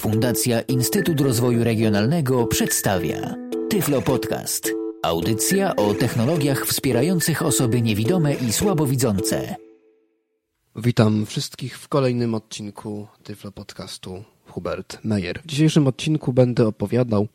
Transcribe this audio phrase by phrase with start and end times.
[0.00, 3.34] Fundacja Instytut Rozwoju Regionalnego przedstawia
[3.70, 4.72] Tyflo Podcast.
[5.02, 9.56] Audycja o technologiach wspierających osoby niewidome i słabowidzące.
[10.76, 15.42] Witam wszystkich w kolejnym odcinku Tyflo Podcastu Hubert Meyer.
[15.42, 17.28] W dzisiejszym odcinku będę opowiadał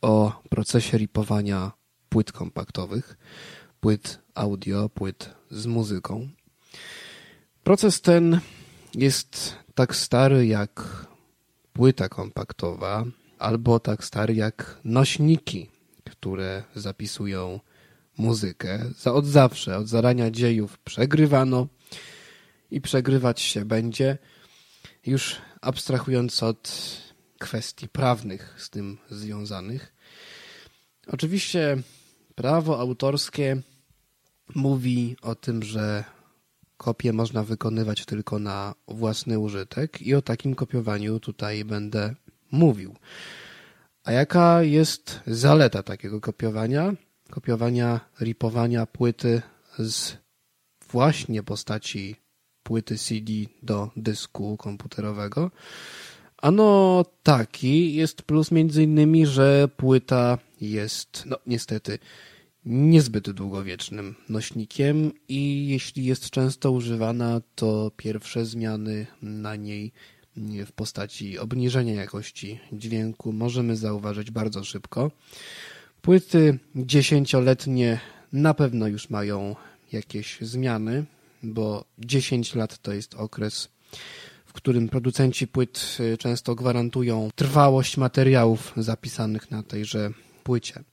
[0.00, 1.72] o procesie ripowania
[2.08, 3.18] płyt kompaktowych,
[3.80, 6.28] płyt audio, płyt z muzyką.
[7.64, 8.40] Proces ten
[8.94, 11.06] jest tak stary jak
[11.72, 13.04] płyta kompaktowa,
[13.38, 15.70] albo tak stary jak nośniki,
[16.10, 17.60] które zapisują
[18.18, 18.84] muzykę.
[18.98, 21.66] Za od zawsze, od zarania dziejów przegrywano
[22.70, 24.18] i przegrywać się będzie,
[25.06, 26.70] już abstrahując od
[27.38, 29.94] kwestii prawnych z tym związanych.
[31.06, 31.76] Oczywiście
[32.34, 33.62] prawo autorskie
[34.54, 36.04] mówi o tym, że
[36.76, 42.14] Kopie można wykonywać tylko na własny użytek i o takim kopiowaniu tutaj będę
[42.50, 42.96] mówił.
[44.04, 46.92] A jaka jest zaleta takiego kopiowania?
[47.30, 49.42] Kopiowania, ripowania płyty
[49.78, 50.16] z
[50.90, 52.16] właśnie postaci
[52.62, 55.50] płyty CD do dysku komputerowego.
[56.36, 61.98] Ano taki jest plus między innymi, że płyta jest, no niestety,
[62.64, 69.92] niezbyt długowiecznym nośnikiem i jeśli jest często używana, to pierwsze zmiany na niej
[70.66, 75.10] w postaci obniżenia jakości dźwięku możemy zauważyć bardzo szybko.
[76.02, 78.00] Płyty dziesięcioletnie
[78.32, 79.56] na pewno już mają
[79.92, 81.04] jakieś zmiany,
[81.42, 83.68] bo 10 lat to jest okres,
[84.46, 90.10] w którym producenci płyt często gwarantują trwałość materiałów zapisanych na tejże
[90.42, 90.84] płycie.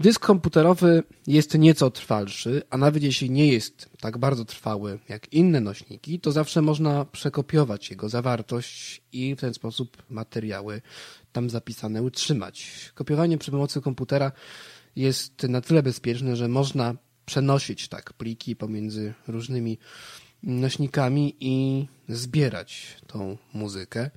[0.00, 5.60] Dysk komputerowy jest nieco trwalszy, a nawet jeśli nie jest tak bardzo trwały jak inne
[5.60, 10.82] nośniki, to zawsze można przekopiować jego zawartość i w ten sposób materiały
[11.32, 12.90] tam zapisane utrzymać.
[12.94, 14.32] Kopiowanie przy pomocy komputera
[14.96, 16.94] jest na tyle bezpieczne, że można
[17.26, 19.78] przenosić tak pliki pomiędzy różnymi
[20.42, 24.10] nośnikami i zbierać tą muzykę.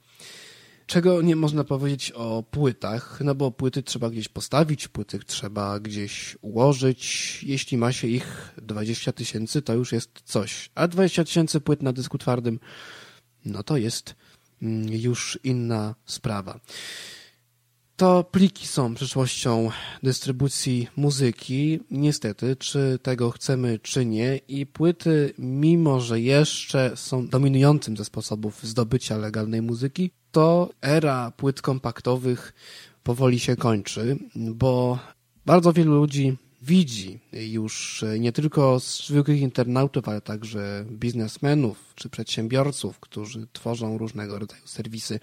[0.90, 6.38] Czego nie można powiedzieć o płytach, no bo płyty trzeba gdzieś postawić, płyty trzeba gdzieś
[6.42, 7.40] ułożyć.
[7.44, 10.70] Jeśli ma się ich 20 tysięcy, to już jest coś.
[10.76, 12.60] A 20 tysięcy płyt na dysku twardym,
[13.46, 14.16] no to jest
[14.62, 16.60] mm, już inna sprawa.
[17.96, 19.72] To pliki są przyszłością
[20.04, 21.80] dystrybucji muzyki.
[21.92, 24.38] Niestety, czy tego chcemy, czy nie.
[24.38, 31.62] I płyty, mimo że jeszcze są dominującym ze sposobów zdobycia legalnej muzyki, to era płyt
[31.62, 32.54] kompaktowych
[33.04, 35.00] powoli się kończy, bo
[35.46, 43.48] bardzo wielu ludzi widzi już nie tylko zwykłych internautów, ale także biznesmenów czy przedsiębiorców, którzy
[43.54, 45.20] tworzą różnego rodzaju serwisy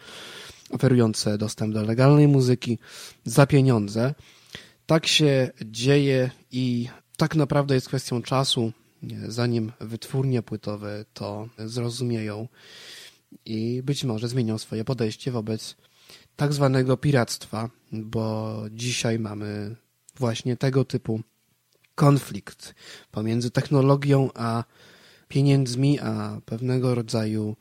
[0.71, 2.79] oferujące dostęp do legalnej muzyki
[3.25, 4.15] za pieniądze.
[4.87, 8.73] Tak się dzieje i tak naprawdę jest kwestią czasu,
[9.29, 12.49] zanim wytwórnie płytowe to zrozumieją
[13.45, 15.77] i być może zmienią swoje podejście wobec
[16.37, 19.77] tak zwanego piractwa, bo dzisiaj mamy
[20.19, 21.21] właśnie tego typu
[21.95, 22.75] konflikt
[23.11, 24.65] pomiędzy technologią a
[25.29, 27.57] pieniędzmi, a pewnego rodzaju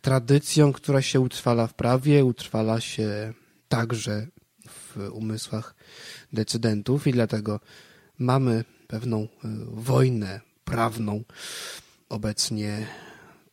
[0.00, 3.32] tradycją, która się utrwala w prawie, utrwala się
[3.68, 4.26] także
[4.68, 5.74] w umysłach
[6.32, 7.60] decydentów i dlatego
[8.18, 9.28] mamy pewną e,
[9.68, 11.24] wojnę prawną
[12.08, 12.86] obecnie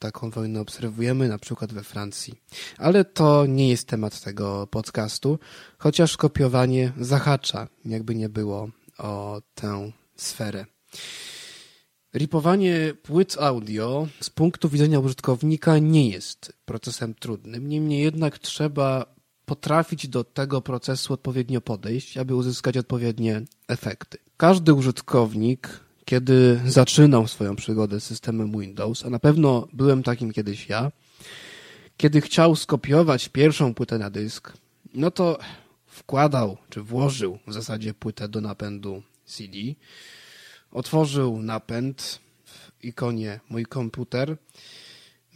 [0.02, 2.34] taką wojnę obserwujemy, na przykład we Francji.
[2.78, 5.40] Ale to nie jest temat tego podcastu,
[5.78, 10.66] chociaż kopiowanie zahacza, jakby nie było, o tę sferę.
[12.16, 19.06] Ripowanie płyt audio z punktu widzenia użytkownika nie jest procesem trudnym, niemniej jednak trzeba
[19.46, 24.18] potrafić do tego procesu odpowiednio podejść, aby uzyskać odpowiednie efekty.
[24.38, 25.80] Każdy użytkownik
[26.12, 30.92] kiedy zaczynał swoją przygodę z systemem Windows, a na pewno byłem takim kiedyś ja,
[31.98, 34.54] kiedy chciał skopiować pierwszą płytę na dysk,
[34.94, 35.40] no to
[35.86, 39.58] wkładał, czy włożył w zasadzie płytę do napędu CD,
[40.72, 44.38] otworzył napęd w ikonie mój komputer,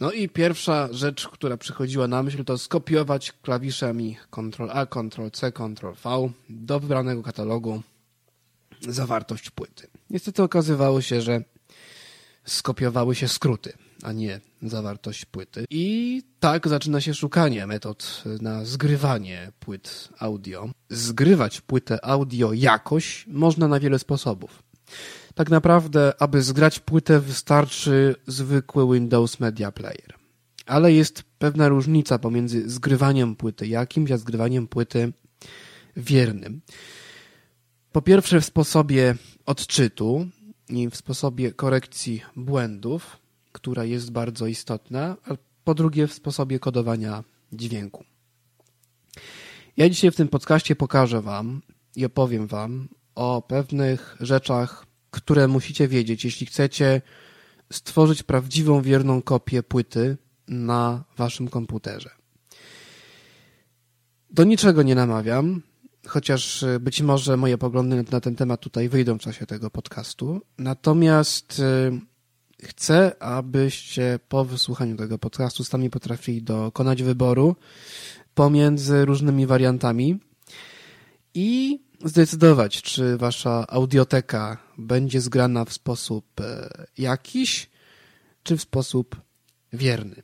[0.00, 6.80] no i pierwsza rzecz, która przychodziła na myśl, to skopiować klawiszami Ctrl-A, Ctrl-C, Ctrl-V do
[6.80, 7.82] wybranego katalogu
[8.88, 9.95] zawartość płyty.
[10.10, 11.44] Niestety okazywało się, że
[12.44, 13.72] skopiowały się skróty,
[14.02, 15.64] a nie zawartość płyty.
[15.70, 20.70] I tak zaczyna się szukanie metod na zgrywanie płyt audio.
[20.90, 24.62] Zgrywać płytę audio jakoś można na wiele sposobów.
[25.34, 30.14] Tak naprawdę, aby zgrać płytę, wystarczy zwykły Windows Media Player.
[30.66, 35.12] Ale jest pewna różnica pomiędzy zgrywaniem płyty jakimś, a zgrywaniem płyty
[35.96, 36.60] wiernym.
[37.96, 39.14] Po pierwsze w sposobie
[39.46, 40.28] odczytu
[40.68, 43.16] i w sposobie korekcji błędów,
[43.52, 45.34] która jest bardzo istotna, a
[45.64, 48.04] po drugie w sposobie kodowania dźwięku.
[49.76, 51.62] Ja dzisiaj w tym podcaście pokażę Wam
[51.96, 57.02] i opowiem Wam o pewnych rzeczach, które musicie wiedzieć, jeśli chcecie
[57.72, 60.16] stworzyć prawdziwą, wierną kopię płyty
[60.48, 62.10] na Waszym komputerze.
[64.30, 65.62] Do niczego nie namawiam,
[66.06, 70.40] chociaż być może moje poglądy na ten temat tutaj wyjdą w czasie tego podcastu.
[70.58, 72.00] Natomiast y,
[72.62, 77.56] chcę, abyście po wysłuchaniu tego podcastu sami potrafili dokonać wyboru
[78.34, 80.18] pomiędzy różnymi wariantami
[81.34, 86.68] i zdecydować, czy wasza audioteka będzie zgrana w sposób e,
[86.98, 87.70] jakiś,
[88.42, 89.16] czy w sposób
[89.72, 90.22] wierny.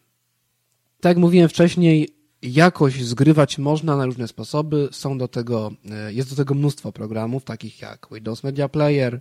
[1.00, 2.08] Tak jak mówiłem wcześniej,
[2.42, 4.88] jakość zgrywać można na różne sposoby.
[4.92, 9.20] Są do tego, e, jest do tego mnóstwo programów, takich jak Windows Media Player,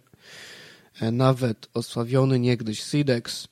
[1.02, 3.48] e, nawet osławiony niegdyś Sidex.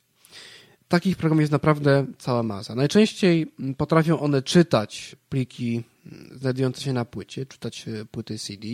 [0.88, 2.75] Takich programów jest naprawdę cała masa.
[2.75, 5.83] Najczęściej potrafią one czytać pliki
[6.31, 8.68] znajdujące się na płycie, czytać e, płyty CD,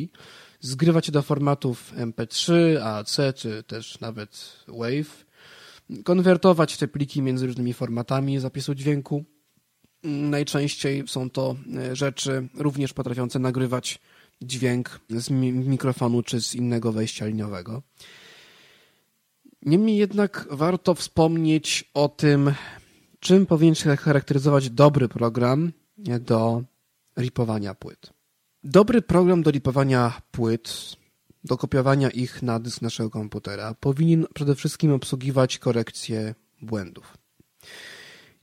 [0.59, 2.53] zgrywać je do formatów MP3,
[2.83, 5.25] AAC czy też nawet WAV,
[6.03, 9.25] konwertować te pliki między różnymi formatami zapisu dźwięku.
[10.03, 13.99] Najczęściej są to e, rzeczy również potrafiące nagrywać
[14.41, 17.81] dźwięk z mikrofonu czy z innego wejścia liniowego.
[19.61, 22.53] Niemniej jednak warto wspomnieć o tym,
[23.19, 25.71] czym powinien się charakteryzować dobry program
[26.21, 26.63] do
[27.17, 28.13] ripowania płyt.
[28.63, 30.95] Dobry program do ripowania płyt,
[31.43, 37.17] do kopiowania ich na dysk naszego komputera powinien przede wszystkim obsługiwać korekcję błędów.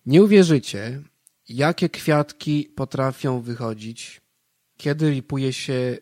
[0.07, 1.03] Nie uwierzycie,
[1.49, 4.21] jakie kwiatki potrafią wychodzić,
[4.77, 5.99] kiedy ripuje się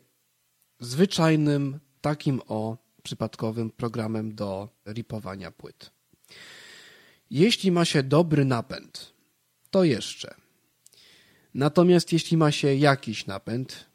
[0.81, 5.91] zwyczajnym, takim o przypadkowym programem do ripowania płyt.
[7.31, 9.13] Jeśli ma się dobry napęd,
[9.71, 10.35] to jeszcze.
[11.55, 13.87] Natomiast jeśli ma się jakiś napęd,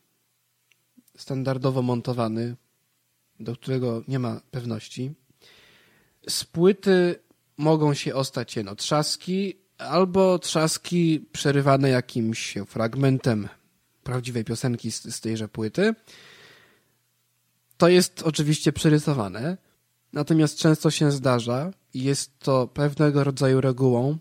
[1.17, 2.55] standardowo montowany,
[3.39, 5.13] do którego nie ma pewności,
[6.29, 7.19] z płyty
[7.57, 13.49] mogą się ostać jeno trzaski, albo trzaski przerywane jakimś fragmentem
[14.03, 15.93] prawdziwej piosenki z, z tejże płyty.
[17.77, 19.57] To jest oczywiście przerysowane,
[20.13, 24.17] natomiast często się zdarza i jest to pewnego rodzaju regułą,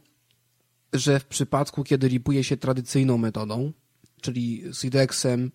[0.92, 3.72] że w przypadku, kiedy ripuje się tradycyjną metodą,
[4.20, 5.50] czyli CDX-em,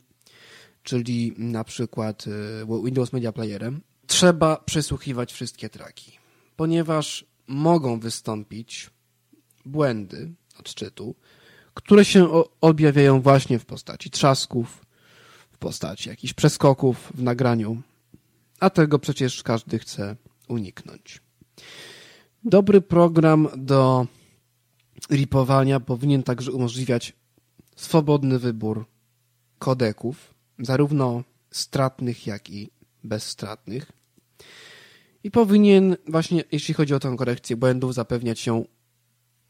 [0.84, 6.12] czyli na przykład y, Windows Media Playerem, trzeba przesłuchiwać wszystkie traki,
[6.56, 8.90] ponieważ mogą wystąpić
[9.69, 11.16] błędy odczytu,
[11.74, 12.30] które się
[12.62, 14.86] objawiają właśnie w postaci trzasków,
[15.51, 17.81] w postaci jakichś przeskoków w nagraniu,
[18.60, 20.16] a tego przecież każdy chce
[20.48, 21.21] uniknąć.
[22.44, 24.07] Dobry program do
[25.12, 27.13] ripowania powinien także umożliwiać
[27.75, 28.86] swobodny wybór
[29.60, 32.69] kodeków, zarówno stratnych, jak i
[33.04, 33.92] bezstratnych.
[35.24, 38.65] I powinien właśnie, jeśli chodzi o tę korekcję błędów, zapewniać się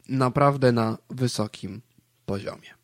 [0.08, 1.80] naprawdę na wysokim
[2.26, 2.74] poziomie.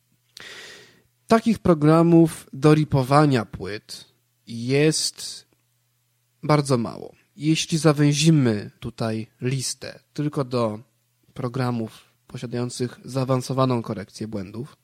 [1.27, 4.05] Takich programów do ripowania płyt
[4.47, 5.45] jest
[6.43, 7.15] bardzo mało.
[7.35, 10.79] Jeśli zawęzimy tutaj listę tylko do
[11.33, 14.77] programów posiadających zaawansowaną korekcję błędów,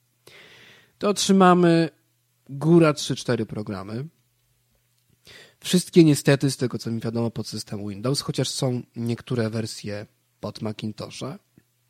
[0.98, 1.90] to otrzymamy
[2.50, 4.08] góra 3-4 programy.
[5.60, 10.06] Wszystkie niestety, z tego co mi wiadomo, pod system Windows, chociaż są niektóre wersje
[10.40, 11.40] pod Macintosha.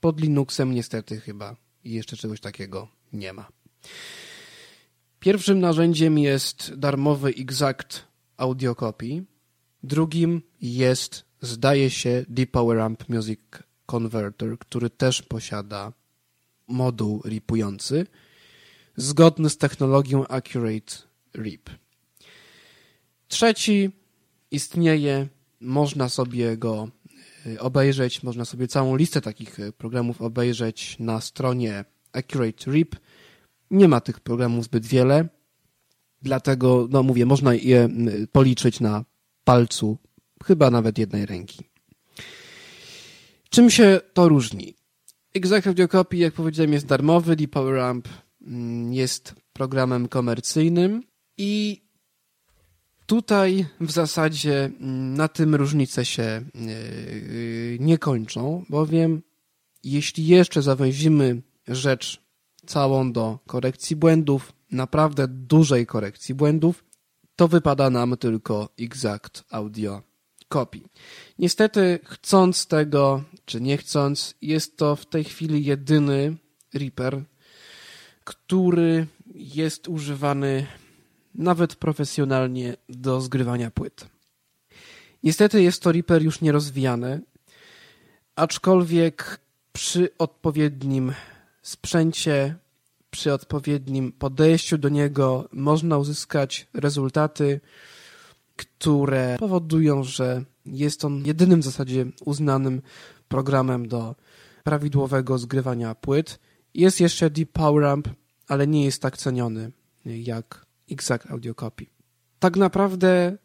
[0.03, 3.49] Pod Linuxem niestety chyba jeszcze czegoś takiego nie ma.
[5.19, 8.07] Pierwszym narzędziem jest darmowy Exact
[8.37, 9.23] Audio Copy.
[9.83, 13.39] Drugim jest, zdaje się, Deep Power Amp Music
[13.85, 15.93] Converter, który też posiada
[16.67, 18.07] moduł ripujący,
[18.95, 20.95] zgodny z technologią Accurate
[21.37, 21.69] Rip.
[23.27, 23.91] Trzeci
[24.51, 25.27] istnieje,
[25.59, 26.87] można sobie go
[27.59, 32.95] obejrzeć, można sobie całą listę takich y, programów obejrzeć na stronie Accurate Rip.
[33.71, 35.29] Nie ma tych programów zbyt wiele,
[36.21, 39.05] dlatego, no mówię, można je y, policzyć na
[39.43, 39.97] palcu
[40.45, 41.63] chyba nawet jednej ręki.
[43.49, 44.75] Czym się to różni?
[45.33, 47.35] Exact Audio Copy, jak powiedziałem, jest darmowy.
[47.35, 48.07] Deep Power Amp
[48.41, 51.03] mm, jest programem komercyjnym
[51.37, 51.82] i
[53.05, 59.21] tutaj w zasadzie mm, na tym różnice się yy, nie kończą, bowiem
[59.83, 62.21] jeśli jeszcze zawęzimy rzecz
[62.65, 66.83] całą do korekcji błędów, naprawdę dużej korekcji błędów,
[67.35, 70.01] to wypada nam tylko Exact Audio
[70.49, 70.79] Copy.
[71.39, 76.37] Niestety, chcąc tego, czy nie chcąc, jest to w tej chwili jedyny
[76.73, 77.23] Reaper,
[78.23, 80.67] który jest używany
[81.35, 84.05] nawet profesjonalnie do zgrywania płyt.
[85.23, 87.21] Niestety jest to Reaper już nierozwijany,
[88.35, 89.39] aczkolwiek
[89.73, 91.13] przy odpowiednim
[91.61, 92.55] sprzęcie,
[93.09, 97.61] przy odpowiednim podejściu do niego można uzyskać rezultaty,
[98.55, 102.81] które powodują, że jest on jedynym w zasadzie uznanym
[103.27, 104.15] programem do
[104.63, 106.39] prawidłowego zgrywania płyt.
[106.73, 108.09] Jest jeszcze Deep Power Amp,
[108.47, 109.71] ale nie jest tak ceniony
[110.05, 111.85] jak Exact Audio Copy.
[112.39, 113.37] Tak naprawdę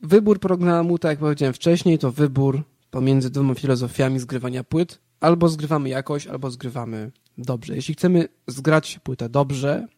[0.00, 5.00] wybór programu, tak jak powiedziałem wcześniej, to wybór pomiędzy dwoma filozofiami zgrywania płyt.
[5.20, 7.76] Albo zgrywamy jakoś, albo zgrywamy dobrze.
[7.76, 9.88] Jeśli chcemy zgrać płytę dobrze,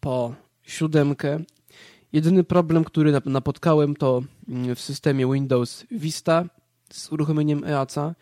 [0.00, 1.38] po siódemkę.
[2.12, 6.44] Jedyny problem, który napotkałem to mm, w systemie Windows Vista
[6.92, 8.14] z uruchomieniem EAC-a.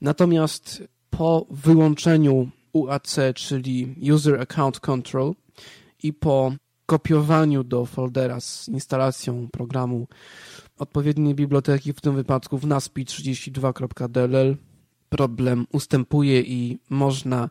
[0.00, 5.34] Natomiast po wyłączeniu UAC, czyli User Account Control
[6.02, 6.52] i po
[6.88, 10.06] kopiowaniu do foldera z instalacją programu
[10.78, 14.56] odpowiedniej biblioteki, w tym wypadku w NASPI 32.dll,
[15.08, 17.50] problem ustępuje i można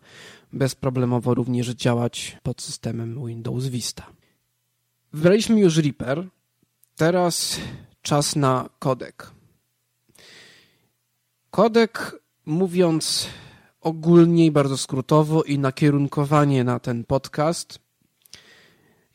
[0.53, 4.05] bezproblemowo również działać pod systemem Windows Vista.
[5.13, 6.27] Wybraliśmy już Reaper,
[6.95, 7.59] teraz
[8.01, 9.31] czas na kodek.
[11.49, 12.15] Kodek,
[12.45, 13.27] mówiąc
[13.81, 17.86] ogólnie bardzo skrótowo i nakierunkowanie na ten podcast,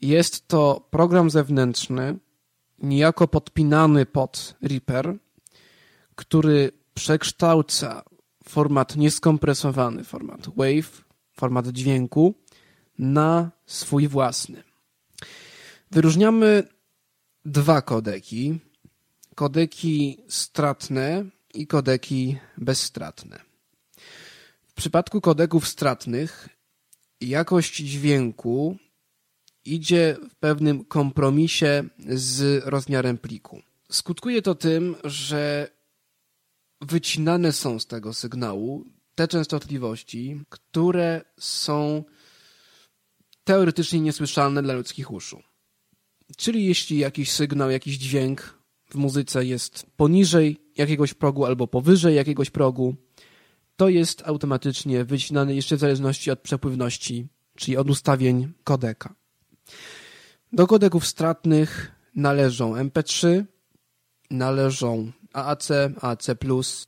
[0.02, 2.18] jest to program zewnętrzny,
[2.78, 5.18] niejako podpinany pod Reaper,
[6.14, 8.02] który przekształca
[8.44, 12.34] format nieskompresowany, format WAV, format dźwięku
[12.98, 14.62] na swój własny.
[15.90, 16.62] Wyróżniamy
[17.44, 18.58] dwa kodeki.
[19.34, 23.38] Kodeki stratne i kodeki bezstratne.
[24.66, 26.48] W przypadku kodeków stratnych
[27.20, 28.76] jakość dźwięku
[29.64, 33.62] idzie w pewnym kompromisie z rozmiarem pliku.
[33.90, 35.68] Skutkuje to tym, że
[36.80, 42.04] wycinane są z tego sygnału te częstotliwości, które są
[43.44, 45.42] teoretycznie niesłyszalne dla ludzkich uszu.
[46.36, 48.58] Czyli jeśli jakiś sygnał, jakiś dźwięk
[48.90, 52.94] w muzyce jest poniżej jakiegoś progu albo powyżej jakiegoś progu,
[53.76, 57.26] to jest automatycznie wycinane jeszcze w zależności od przepływności,
[57.56, 59.21] czyli od ustawień kodeka.
[60.54, 63.44] Do kodeków stratnych należą MP3,
[64.30, 65.68] należą AAC,
[66.00, 66.30] AAC+,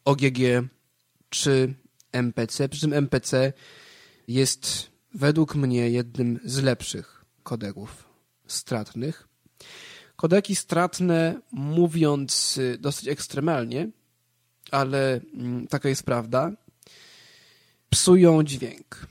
[0.04, 0.38] OGG
[1.30, 1.74] czy
[2.12, 3.52] MPC, przy czym MPC
[4.28, 8.04] jest według mnie jednym z lepszych kodeków
[8.46, 9.28] stratnych.
[10.16, 13.88] Kodeki stratne, mówiąc dosyć ekstremalnie,
[14.70, 16.52] ale mm, taka jest prawda,
[17.90, 19.06] psują dźwięk.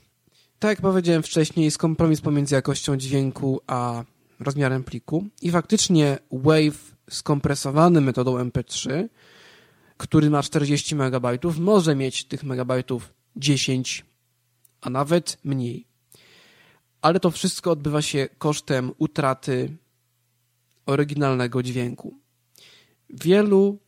[0.58, 4.04] Tak jak powiedziałem wcześniej, jest kompromis pomiędzy jakością dźwięku a
[4.44, 9.08] rozmiarem pliku i faktycznie WAV skompresowany metodą MP3,
[9.96, 11.26] który ma 40 MB,
[11.58, 14.04] może mieć tych megabajtów 10,
[14.80, 15.86] a nawet mniej.
[17.02, 19.76] Ale to wszystko odbywa się kosztem utraty
[20.86, 22.14] oryginalnego dźwięku.
[23.10, 23.78] Wielu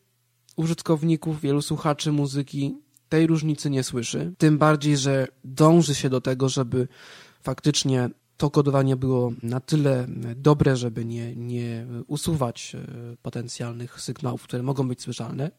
[0.57, 2.77] użytkowników, wielu słuchaczy muzyki
[3.09, 4.33] tej różnicy nie słyszy.
[4.39, 6.89] Tym bardziej, że dąży się do tego, żeby
[7.43, 14.63] faktycznie to kodowanie było na tyle dobre, żeby nie, nie usuwać e, potencjalnych sygnałów, które
[14.63, 15.51] mogą być słyszalne.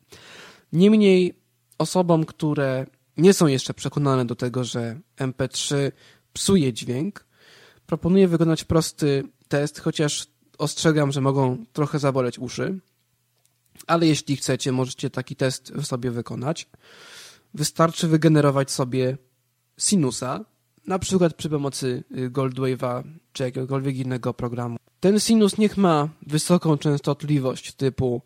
[0.73, 1.33] Niemniej
[1.77, 2.85] osobom, które
[3.17, 5.91] nie są jeszcze przekonane do tego, że MP3
[6.33, 7.25] psuje dźwięk,
[7.85, 12.79] proponuję wykonać prosty test, chociaż ostrzegam, że mogą trochę zaboleć uszy,
[13.87, 16.69] ale jeśli chcecie, możecie taki test sobie wykonać.
[17.53, 19.17] Wystarczy wygenerować sobie
[19.79, 20.45] sinusa,
[20.87, 23.03] na przykład przy pomocy y, Goldwave'a
[23.33, 24.77] czy jakiegokolwiek innego programu.
[24.99, 28.21] Ten sinus niech ma wysoką częstotliwość typu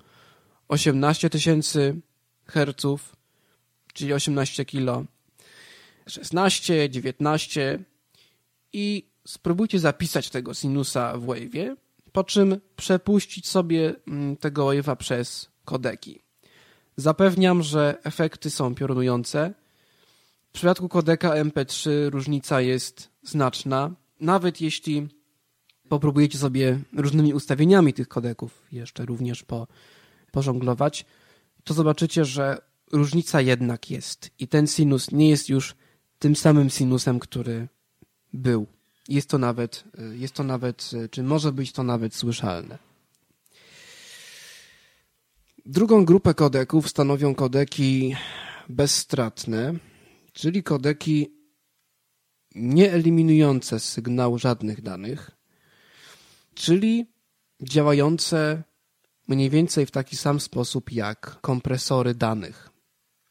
[0.68, 2.01] 18 tysięcy
[2.46, 3.01] Hz,
[3.94, 5.03] czyli 18 kilo,
[6.08, 7.80] 16, 19
[8.74, 11.75] i spróbujcie zapisać tego sinusa w wave'ie,
[12.12, 16.22] po czym przepuścić sobie mm, tego wave'a przez kodeki.
[16.96, 19.53] Zapewniam, że efekty są piorunujące.
[20.51, 23.91] W przypadku kodeka MP3 różnica jest znaczna.
[24.20, 25.08] Nawet jeśli
[25.89, 29.67] popróbujecie sobie różnymi ustawieniami tych kodeków jeszcze również po,
[30.31, 31.05] pożonglować,
[31.63, 32.58] to zobaczycie, że
[32.91, 34.29] różnica jednak jest.
[34.39, 35.75] I ten sinus nie jest już
[36.20, 37.67] tym samym sinusem, który
[38.34, 38.67] był.
[39.08, 42.77] Jest to nawet, jest to nawet, czy może być to nawet słyszalne.
[45.65, 48.15] Drugą grupę kodeków stanowią kodeki
[48.70, 49.74] bezstratne,
[50.33, 51.35] czyli kodeki
[52.55, 55.31] nie eliminujące z sygnału żadnych danych,
[56.53, 57.05] czyli
[57.61, 58.63] działające
[59.27, 62.69] mniej więcej w taki sam sposób jak kompresory danych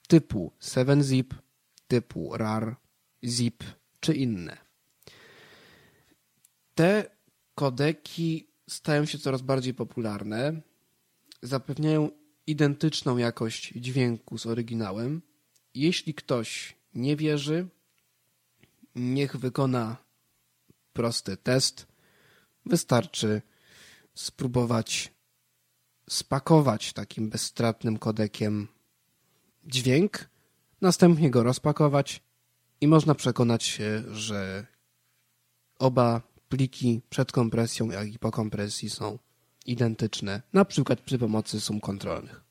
[0.09, 1.35] typu 7-zip,
[1.89, 2.77] typu RAR,
[3.23, 3.65] ZIP
[4.01, 4.57] czy inne.
[6.75, 7.11] Te
[7.55, 10.61] kodeki stają się coraz bardziej popularne,
[11.43, 12.11] zapewniają
[12.47, 15.23] identyczną jakość dźwięku z oryginałem.
[15.75, 17.69] Jeśli ktoś nie wierzy,
[18.95, 19.97] niech wykona
[20.93, 21.87] prosty test.
[22.67, 23.43] Wystarczy
[24.15, 25.13] spróbować
[26.11, 28.69] spakować takim bezstratnym kodekiem
[29.65, 30.29] dźwięk,
[30.81, 32.23] następnie go rozpakować
[32.81, 34.67] i można przekonać się, że
[35.79, 39.19] oba pliki przed kompresją, jak i po kompresji są
[39.67, 42.50] identyczne, na przykład przy pomocy sum kontrolnych.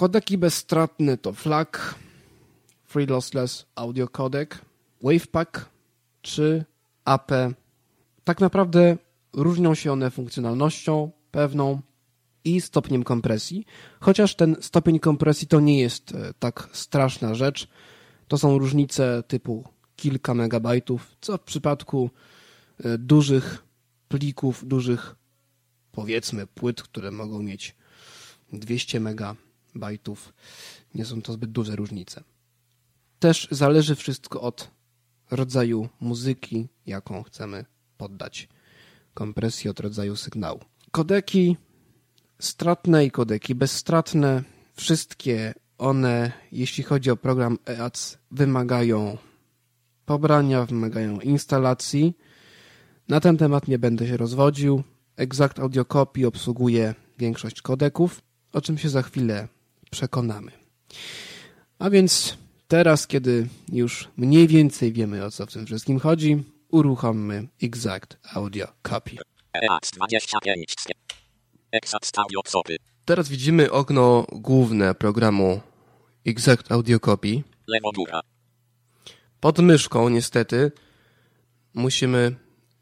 [0.00, 1.68] Kodeki bezstratne to FLAC,
[2.84, 4.50] Free Lossless Audio Codec,
[5.02, 5.68] WavePack
[6.22, 6.64] czy
[7.04, 7.32] AP.
[8.24, 8.96] Tak naprawdę
[9.32, 11.80] różnią się one funkcjonalnością pewną
[12.44, 13.66] i stopniem kompresji,
[14.00, 17.68] chociaż ten stopień kompresji to nie jest e, tak straszna rzecz.
[18.28, 19.64] To są różnice typu
[19.96, 22.10] kilka megabajtów, co w przypadku
[22.84, 23.64] e, dużych
[24.08, 25.16] plików, dużych
[25.92, 27.76] powiedzmy płyt, które mogą mieć
[28.52, 29.00] 200
[29.74, 30.32] megabajtów,
[30.94, 32.22] nie są to zbyt duże różnice.
[33.18, 34.70] Też zależy wszystko od
[35.30, 37.64] rodzaju muzyki, jaką chcemy
[37.96, 38.48] poddać
[39.14, 40.60] kompresji, od rodzaju sygnału.
[40.90, 41.56] Kodeki
[42.38, 44.42] stratne i kodeki bezstratne,
[44.74, 49.18] wszystkie one, jeśli chodzi o program EAC, wymagają
[50.06, 52.16] pobrania, wymagają instalacji.
[53.08, 54.82] Na ten temat nie będę się rozwodził.
[55.16, 59.48] Exact Audio Copy obsługuje większość kodeków, o czym się za chwilę
[59.90, 60.52] przekonamy.
[61.78, 62.36] A więc
[62.68, 68.66] teraz, kiedy już mniej więcej wiemy o co w tym wszystkim chodzi, uruchommy Exact Audio
[68.82, 69.16] Copy.
[69.54, 70.74] EAC 25
[73.04, 75.60] Teraz widzimy okno główne programu
[76.26, 77.42] Exact Audio Copy.
[79.40, 80.72] Pod myszką niestety
[81.74, 82.34] musimy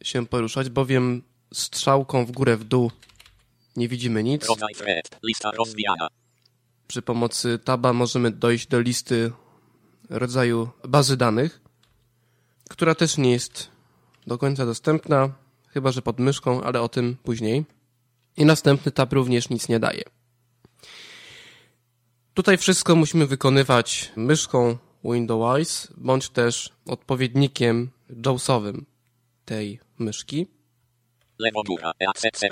[0.02, 1.22] się poruszać, bowiem
[1.54, 2.90] strzałką w górę w dół
[3.76, 4.46] nie widzimy nic.
[5.22, 6.08] Lista rozwijana.
[6.88, 9.32] Przy pomocy taba możemy dojść do listy
[10.10, 11.60] rodzaju bazy danych,
[12.70, 13.70] która też nie jest
[14.26, 15.32] do końca dostępna,
[15.68, 17.64] chyba że pod myszką, ale o tym później.
[18.36, 20.02] I następny tab również nic nie daje.
[22.34, 27.90] Tutaj wszystko musimy wykonywać myszką Windows, bądź też odpowiednikiem
[28.26, 28.86] JAWSowym
[29.44, 30.46] tej myszki.
[31.38, 31.92] Lewo góra,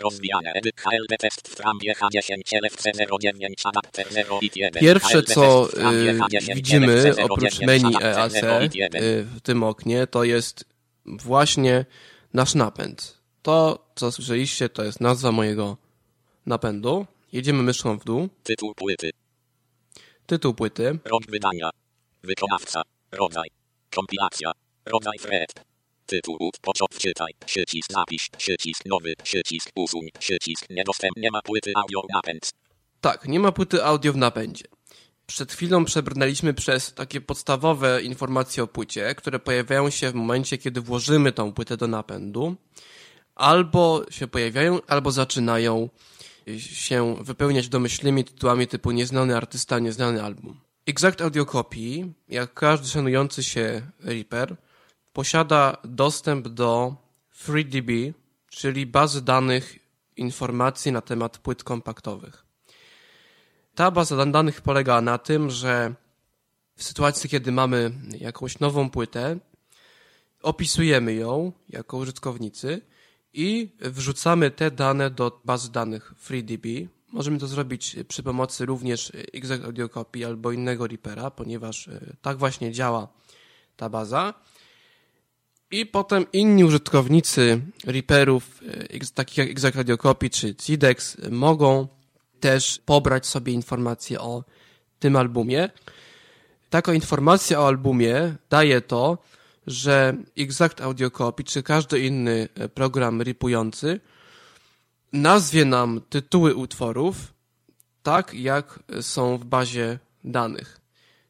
[0.01, 7.15] rozwijane, HLD test w trambie H10 LFC 09 adapter 0 1 Pierwsze co y, widzimy
[7.25, 10.65] oprócz menu EAC y, w tym oknie to jest
[11.05, 11.85] właśnie
[12.35, 13.19] nasz napęd.
[13.43, 15.77] To co słyszeliście to jest nazwa mojego
[16.47, 17.07] napędu.
[17.33, 18.29] Jedziemy myszką w dół.
[18.43, 19.11] Tytuł płyty.
[20.27, 20.99] Tytuł płyty.
[21.05, 21.71] Rok wydania.
[22.23, 22.83] Wykonawca.
[23.13, 23.49] Rodzaj.
[23.91, 24.53] Kompilacja.
[24.87, 25.76] Rodzaj thread.
[26.07, 26.51] Tytuł.
[26.63, 27.33] Począt wczytaj.
[27.47, 28.29] Przycisk zapisz.
[28.39, 29.15] Przycisk nowy.
[29.23, 30.09] Przycisk usuń.
[30.19, 31.23] Przycisk niedostępny.
[31.23, 32.53] Nie ma płyty audio napęd.
[33.01, 34.65] Tak, nie ma płyty audio w napędzie.
[35.27, 40.81] Przed chwilą przebrnęliśmy przez takie podstawowe informacje o płycie, które pojawiają się w momencie, kiedy
[40.81, 42.57] włożymy tą płytę do napędu.
[43.35, 45.89] Albo się pojawiają, albo zaczynają
[46.59, 50.61] się wypełniać domyślnymi tytułami typu nieznany artysta, nieznany album.
[50.87, 54.57] Exact Audio Copy, jak każdy szanujący się Reaper,
[55.17, 56.97] posiada dostęp do
[57.31, 57.91] FreeDB,
[58.51, 59.79] czyli bazy danych
[60.17, 62.45] informacji na temat płyt kompaktowych.
[63.75, 65.95] Ta baza danych polega na tym, że
[66.77, 69.39] w sytuacji, kiedy mamy jakąś nową płytę,
[70.43, 72.81] opisujemy ją jako użytkownicy
[73.33, 76.67] i wrzucamy te dane do bazy danych FreeDB.
[77.13, 82.39] Możemy to zrobić przy pomocy również Exact Audio Copy albo innego Reapera, ponieważ e, tak
[82.39, 83.09] właśnie działa
[83.77, 84.35] ta baza.
[85.71, 91.89] I potem inni użytkownicy Reaperów, e, takich jak Exact Radio Copy czy Cidex, mogą
[92.41, 94.45] też pobrać sobie informacje o
[94.99, 95.71] tym albumie.
[96.71, 99.19] Taka informacja o albumie daje to,
[99.67, 104.01] że Exact Audio Copy czy każdy inny e, program ripujący
[105.13, 107.35] nazwie nam tytuły utworów
[108.03, 110.81] tak, jak są w bazie danych.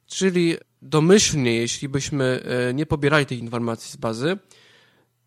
[0.06, 4.38] Czyli domyślnie, jeśli byśmy e, nie pobierali tych informacji z bazy,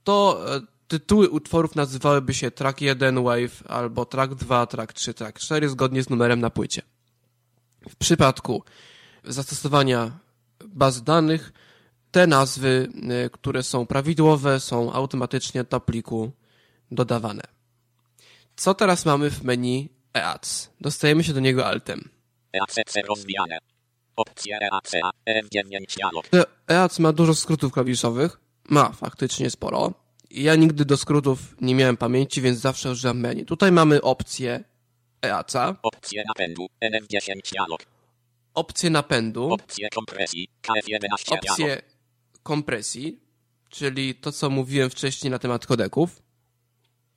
[0.03, 5.39] to e, tytuły utworów nazywałyby się track 1 wave albo track 2, track 3, track
[5.39, 6.81] 4 zgodnie z numerem na płycie.
[7.89, 8.63] W przypadku
[9.23, 10.19] zastosowania
[10.67, 11.53] baz danych
[12.11, 16.31] te nazwy, e, które są prawidłowe, są automatycznie do pliku
[16.91, 17.43] dodawane.
[18.55, 20.69] Co teraz mamy w menu EAC?
[20.81, 22.09] Dostajemy się do niego altem.
[22.53, 22.75] EAC
[23.09, 23.57] rozwijane.
[24.19, 24.91] Opcje EAC,
[25.29, 26.29] F9 dialog.
[26.67, 28.39] EAC ma dużo skrótów klawiszowych.
[28.69, 29.93] Ma faktycznie sporo.
[30.31, 33.45] Ja nigdy do skrótów nie miałem pamięci, więc zawsze używam menu.
[33.45, 34.63] Tutaj mamy opcję
[35.25, 35.53] EAC.
[35.83, 37.81] Opcje napędu, NF10 dialog.
[38.53, 39.53] Opcję napędu.
[39.53, 41.49] Opcje kompresji, KF11 dialog.
[41.49, 41.81] Opcję
[42.43, 43.19] kompresji,
[43.69, 46.21] czyli to, co mówiłem wcześniej na temat kodeków.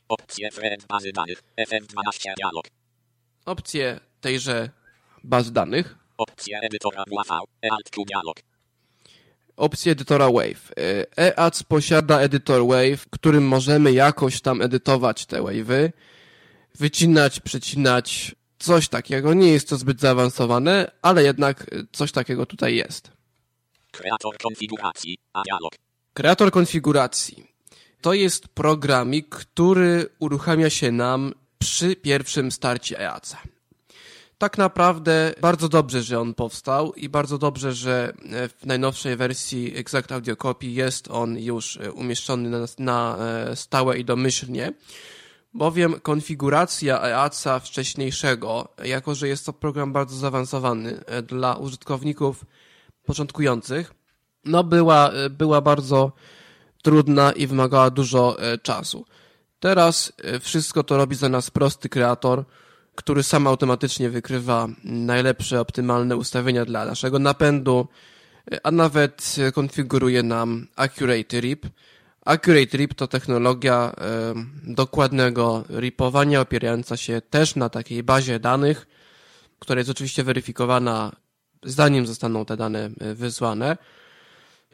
[0.09, 2.67] Opcje thread bazy danych, FM12 dialog.
[3.47, 4.71] Opcję tejże
[5.25, 6.02] baz danych.
[6.23, 8.37] Opcje edytora WAV, EALT2 dialog.
[9.57, 10.73] Opcję edytora Wave.
[11.17, 15.93] EAC posiada edytor Wave, w którym możemy jakoś tam edytować te wave'y,
[16.75, 19.35] wycinać, przecinać, coś takiego.
[19.35, 23.11] Nie jest to zbyt zaawansowane, ale jednak coś takiego tutaj jest.
[23.91, 25.73] Kreator konfiguracji, a dialog.
[26.15, 27.47] Kreator konfiguracji.
[28.01, 33.37] To jest programik, który uruchamia się nam przy pierwszym starcie EAC.
[34.43, 38.13] Tak naprawdę bardzo dobrze, że on powstał i bardzo dobrze, że
[38.61, 44.05] w najnowszej wersji Exact Audio Copy jest on już umieszczony na, na e, stałe i
[44.05, 44.73] domyślnie,
[45.55, 52.45] bowiem konfiguracja EAC wcześniejszego, jako że jest to program bardzo zaawansowany e, dla użytkowników
[53.05, 53.95] początkujących,
[54.45, 56.13] no była, e, była bardzo
[56.83, 59.05] trudna i wymagała dużo czasu.
[59.61, 62.45] Teraz wszystko to robi za nas prosty kreator,
[62.95, 67.89] który sam automatycznie wykrywa najlepsze, optymalne ustawienia dla naszego napędu,
[68.63, 71.67] a nawet konfiguruje nam Accurate RIP.
[72.25, 78.87] Accurate RIP to technologia e, dokładnego ripowania opierająca się też na takiej bazie danych,
[79.59, 81.13] która jest oczywiście weryfikowana
[81.63, 83.77] zanim zostaną te dane wysłane.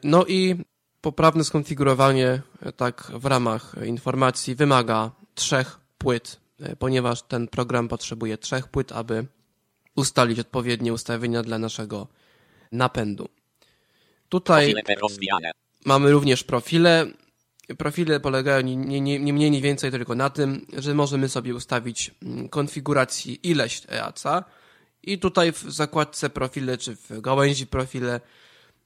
[0.03, 0.55] No i
[1.01, 6.39] poprawne skonfigurowanie e, tak w ramach informacji wymaga trzech płyt
[6.79, 9.25] ponieważ ten program potrzebuje trzech płyt, aby
[9.95, 12.07] ustalić odpowiednie ustawienia dla naszego
[12.71, 13.29] napędu.
[14.29, 14.75] Tutaj
[15.85, 17.07] mamy również profile.
[17.77, 22.11] Profile polegają nie, nie, nie mniej, nie więcej tylko na tym, że możemy sobie ustawić
[22.23, 24.23] mm, konfiguracji ileś EAC
[25.03, 28.21] i tutaj w zakładce profile czy w gałęzi profile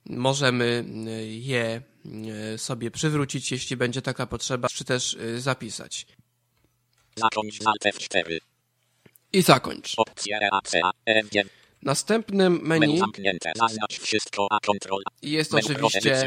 [0.06, 6.08] możemy e, je e, sobie przywrócić, jeśli będzie taka potrzeba, czy też zapisać.
[7.16, 8.38] Zakończ Alt F4.
[9.34, 9.94] I zakończ.
[9.98, 11.44] Opcja EACA, F9.
[11.82, 13.52] Następnym menu zamknięte.
[13.56, 15.04] Zaznacz wszystko, a kontrol.
[15.22, 16.24] jest oczywiście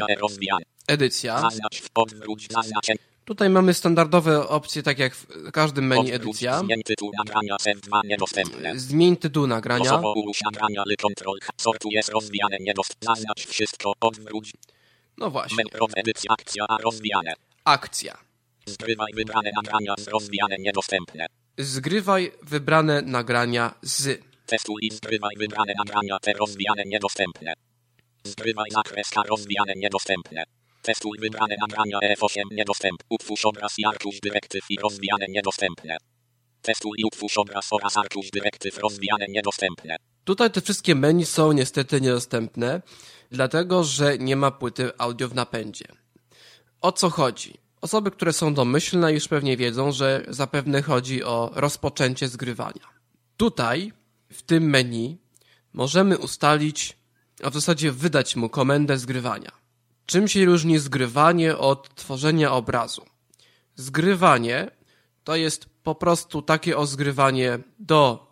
[0.87, 1.41] edycja.
[1.41, 2.99] Zaznacz odwróć zaznaczenie.
[3.25, 6.59] Tutaj mamy standardowe opcje, tak jak w każdym menu edycja.
[6.59, 8.79] Zmień tytuł nagrania F2 niedostępne.
[8.79, 10.01] Zmień tytuł nagrania.
[10.45, 11.39] Nagrania ly kontrol.
[11.57, 13.15] Sortu jest rozwijane niedostępne.
[13.15, 14.53] Zaznacz wszystko, odwróć.
[15.17, 15.63] No właśnie.
[15.73, 17.33] Menu edycja, akcja, rozwijane.
[17.63, 18.26] Akcja.
[18.67, 21.25] Zgrywaj wybrane nagrania z rozwijane niedostępne.
[21.57, 24.21] Zgrywaj wybrane nagrania z.
[24.45, 27.53] Testuj i zgrywaj wybrane nagrania te rozwijane niedostępne.
[28.23, 30.43] Zgrywaj zakres K rozwijane niedostępne.
[30.81, 33.05] Testuj wybrane nagrania F8 niedostępne.
[33.09, 35.97] Utwórz obraz i arkusz dyrektyw i rozwijane niedostępne.
[36.61, 39.95] Testuj i utwórz obraz oraz arkusz dyrektyw rozwijane niedostępne.
[40.23, 42.81] Tutaj te wszystkie menu są niestety niedostępne,
[43.31, 45.85] dlatego że nie ma płyty audio w napędzie.
[46.81, 47.66] O co chodzi?
[47.81, 52.87] Osoby, które są domyślne, już pewnie wiedzą, że zapewne chodzi o rozpoczęcie zgrywania.
[53.37, 53.93] Tutaj,
[54.31, 55.17] w tym menu,
[55.73, 56.97] możemy ustalić,
[57.43, 59.51] a w zasadzie wydać mu komendę zgrywania.
[60.05, 63.05] Czym się różni zgrywanie od tworzenia obrazu?
[63.75, 64.71] Zgrywanie
[65.23, 68.27] to jest po prostu takie ozgrywanie do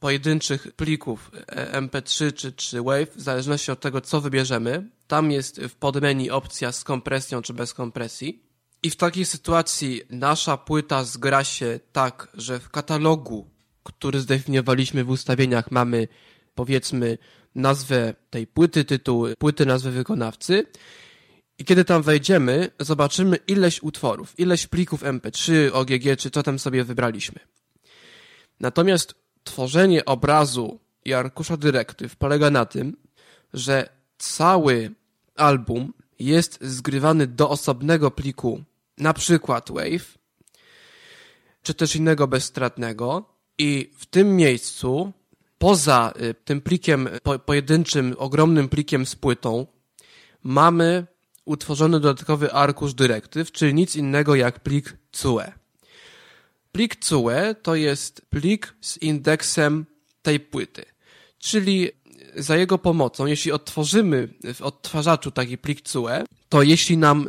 [0.00, 1.30] pojedynczych plików
[1.72, 4.90] MP3 czy, czy WAV, w zależności od tego, co wybierzemy.
[5.06, 8.42] Tam jest w podmenu opcja z kompresją czy bez kompresji.
[8.82, 13.50] I w takiej sytuacji nasza płyta zgra się tak, że w katalogu,
[13.82, 16.08] który zdefiniowaliśmy w ustawieniach, mamy
[16.54, 17.18] powiedzmy
[17.54, 20.66] nazwę tej płyty, tytuł płyty, nazwę wykonawcy
[21.58, 26.84] I kiedy tam wejdziemy, zobaczymy ileś utworów, ileś plików MP3, OGG, czy co tam sobie
[26.84, 27.40] wybraliśmy.
[28.60, 29.14] Natomiast
[29.44, 32.96] tworzenie obrazu i arkusza dyrektyw polega na tym,
[33.54, 34.94] że cały
[35.36, 38.64] album jest zgrywany do osobnego pliku,
[39.02, 40.04] na przykład WAV,
[41.62, 43.24] czy też innego bezstratnego
[43.58, 45.12] i w tym miejscu,
[45.58, 49.66] poza y, tym plikiem po, pojedynczym, ogromnym plikiem z płytą,
[50.42, 51.06] mamy
[51.44, 55.52] utworzony dodatkowy arkusz dyrektyw, czyli nic innego jak plik CUE.
[56.72, 59.86] Plik CUE to jest plik z indeksem
[60.22, 60.84] tej płyty,
[61.38, 61.90] czyli
[62.36, 67.28] za jego pomocą, jeśli odtworzymy w odtwarzaczu taki plik CUE, to jeśli nam,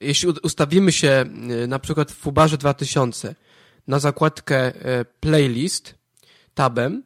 [0.00, 1.24] jeśli ustawimy się
[1.64, 3.34] y, na przykład w Fubarze 2000
[3.86, 5.94] na zakładkę y, playlist
[6.54, 7.02] tabem,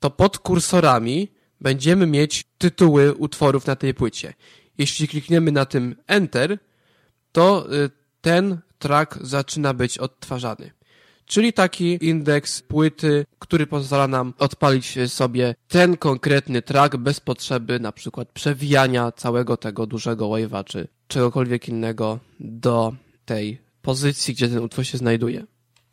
[0.00, 1.28] to pod kursorami
[1.60, 4.34] będziemy mieć tytuły utworów na tej płycie.
[4.78, 6.58] Jeśli klikniemy na tym Enter,
[7.32, 10.70] to y, ten track zaczyna być odtwarzany.
[11.32, 17.92] Czyli taki indeks płyty, który pozwala nam odpalić sobie ten konkretny track bez potrzeby na
[17.92, 24.84] przykład przewijania całego tego dużego wave'a czy czegokolwiek innego do tej pozycji, gdzie ten utwór
[24.84, 25.44] się znajduje.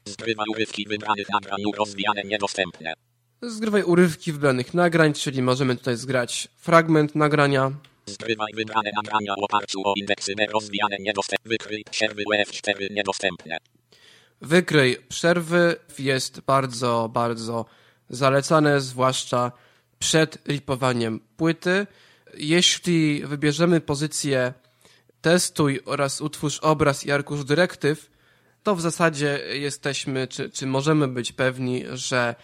[0.06, 2.94] Zgrywa urywki wybranych nagrań rozwijane niedostępne.
[3.42, 7.72] Zgrywaj urywki wybranych nagrań, czyli możemy tutaj zgrać fragment nagrania,
[8.06, 11.50] Zgrywaj wybrane nagrania w oparciu o indeksy B rozwijane niedostępne.
[11.50, 13.58] Wykryj przerwy UF4 niedostępne.
[14.42, 17.66] Wykryj przerwy jest bardzo, bardzo
[18.10, 19.52] zalecane, zwłaszcza
[20.00, 21.88] przed ripowaniem płyty.
[22.34, 24.54] Jeśli wybierzemy pozycję
[25.22, 28.10] testuj oraz utwórz obraz i arkusz dyrektyw,
[28.64, 32.36] to w zasadzie jesteśmy, czy, czy możemy być pewni, że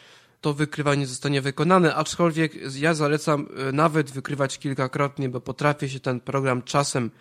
[0.42, 6.20] to wykrywanie zostanie wykonane, aczkolwiek ja zalecam y, nawet wykrywać kilkakrotnie, bo potrafi się ten
[6.20, 7.12] program czasem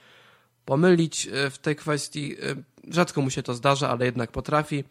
[0.64, 2.36] pomylić y, w tej kwestii.
[2.44, 4.84] Y, Rzadko mu się to zdarza, ale jednak potrafi.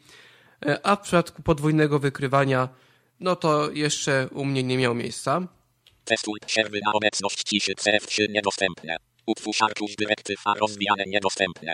[0.83, 2.69] A w przypadku podwójnego wykrywania,
[3.19, 5.47] no to jeszcze u mnie nie miał miejsca.
[6.05, 8.97] Testuj przerwy na obecność ciszy CF3 niedostępne.
[9.25, 11.73] Utwórz arkusz dyrektyw A rozwijane niedostępne.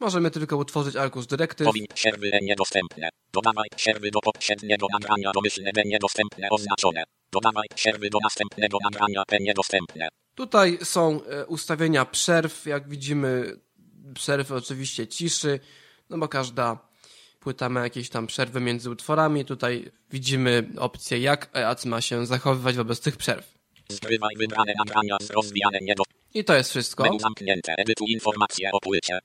[0.00, 1.66] Możemy tylko utworzyć arkusz dyrektyw.
[1.66, 3.08] Powin przerwy E niedostępne.
[3.32, 7.04] Dodawaj przerwy do poprzedniego nagrania domyślne B niedostępne oznaczone.
[7.32, 10.08] Dodawaj przerwy do następnego nagrania P niedostępne.
[10.34, 12.66] Tutaj są e, ustawienia przerw.
[12.66, 13.60] Jak widzimy,
[14.14, 15.60] przerwy oczywiście ciszy,
[16.10, 16.78] no bo każda
[17.40, 19.44] płyta ma jakieś tam przerwy między utworami.
[19.44, 23.54] Tutaj widzimy opcję, jak EAC ma się zachowywać wobec tych przerw.
[23.88, 25.30] Zgrywaj wybrane nagrania z.
[26.34, 27.04] I to jest wszystko.
[27.04, 27.74] Menu zamknięte.
[27.78, 29.18] Edytu informacje o płycie.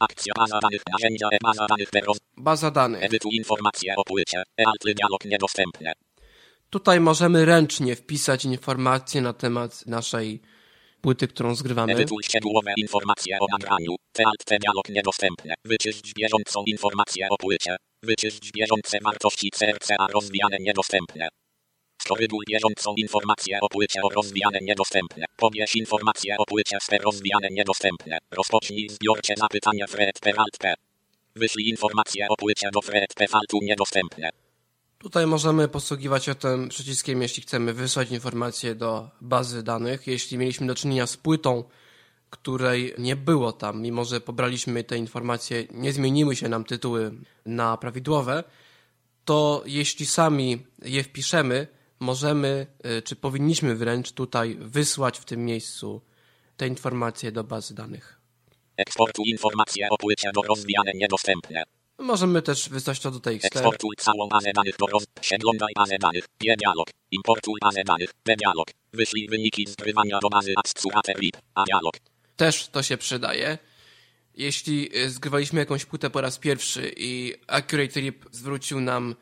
[0.00, 0.82] Akcja baza danych.
[0.92, 1.88] Narzędzia e baza danych.
[2.06, 2.18] Roz...
[2.36, 3.02] Baza danych.
[3.02, 4.42] Edytu informacje o płycie.
[4.84, 5.92] Dialog niedostępne.
[6.74, 10.40] Tutaj możemy ręcznie wpisać informacje na temat naszej
[11.00, 11.92] płyty, którą zgrywamy.
[11.92, 13.96] Edytuj szczegółowe informacje o nagraniu.
[14.12, 15.54] Tealt te dialog niedostępne.
[15.64, 17.76] Wyczyść bieżącą informację o płycie.
[18.02, 21.28] Wyczyść bieżące wartości CRCA rozwijane niedostępne.
[22.02, 25.24] Skoryguj bieżącą informację o płycie o rozwijane niedostępne.
[25.36, 28.18] Pobierz informacje o płycie z rozwijane niedostępne.
[28.30, 30.32] Rozpocznij zbiorcze zapytania Fred P.
[30.36, 30.74] Alt P.
[31.36, 33.28] Wyślij informacje o płycie do Fred P.
[33.28, 34.43] Faltu niedostępne.
[35.04, 40.06] Tutaj możemy posługiwać się tym przyciskiem, jeśli chcemy wysłać informacje do bazy danych.
[40.06, 41.64] Jeśli mieliśmy do czynienia z płytą,
[42.30, 47.12] której nie było tam, mimo że pobraliśmy te informacje, nie zmieniły się nam tytuły
[47.46, 48.44] na prawidłowe,
[49.24, 51.66] to jeśli sami je wpiszemy,
[52.00, 56.00] możemy, y, czy powinniśmy wręcz tutaj wysłać w tym miejscu
[56.56, 58.20] te informacje do bazy danych.
[58.76, 61.64] Eksportuj informacje o płycie do rozwijane niedostępne.
[61.98, 63.46] Możemy też wysłać to do TXT.
[63.46, 65.04] Eksportuj całą bazę danych do roz...
[65.20, 66.24] Przeglądaj bazę danych.
[66.40, 66.90] Dialog.
[67.10, 68.10] Importuj bazę danych.
[68.24, 68.68] Dialog.
[68.92, 71.36] Wyślij wyniki zgrywania do bazy ACCUATERIP.
[71.54, 71.94] A dialog.
[72.36, 73.58] Też to się przydaje.
[74.34, 79.14] Jeśli y, zgrywaliśmy jakąś płytę po raz pierwszy i Accurate Rip zwrócił nam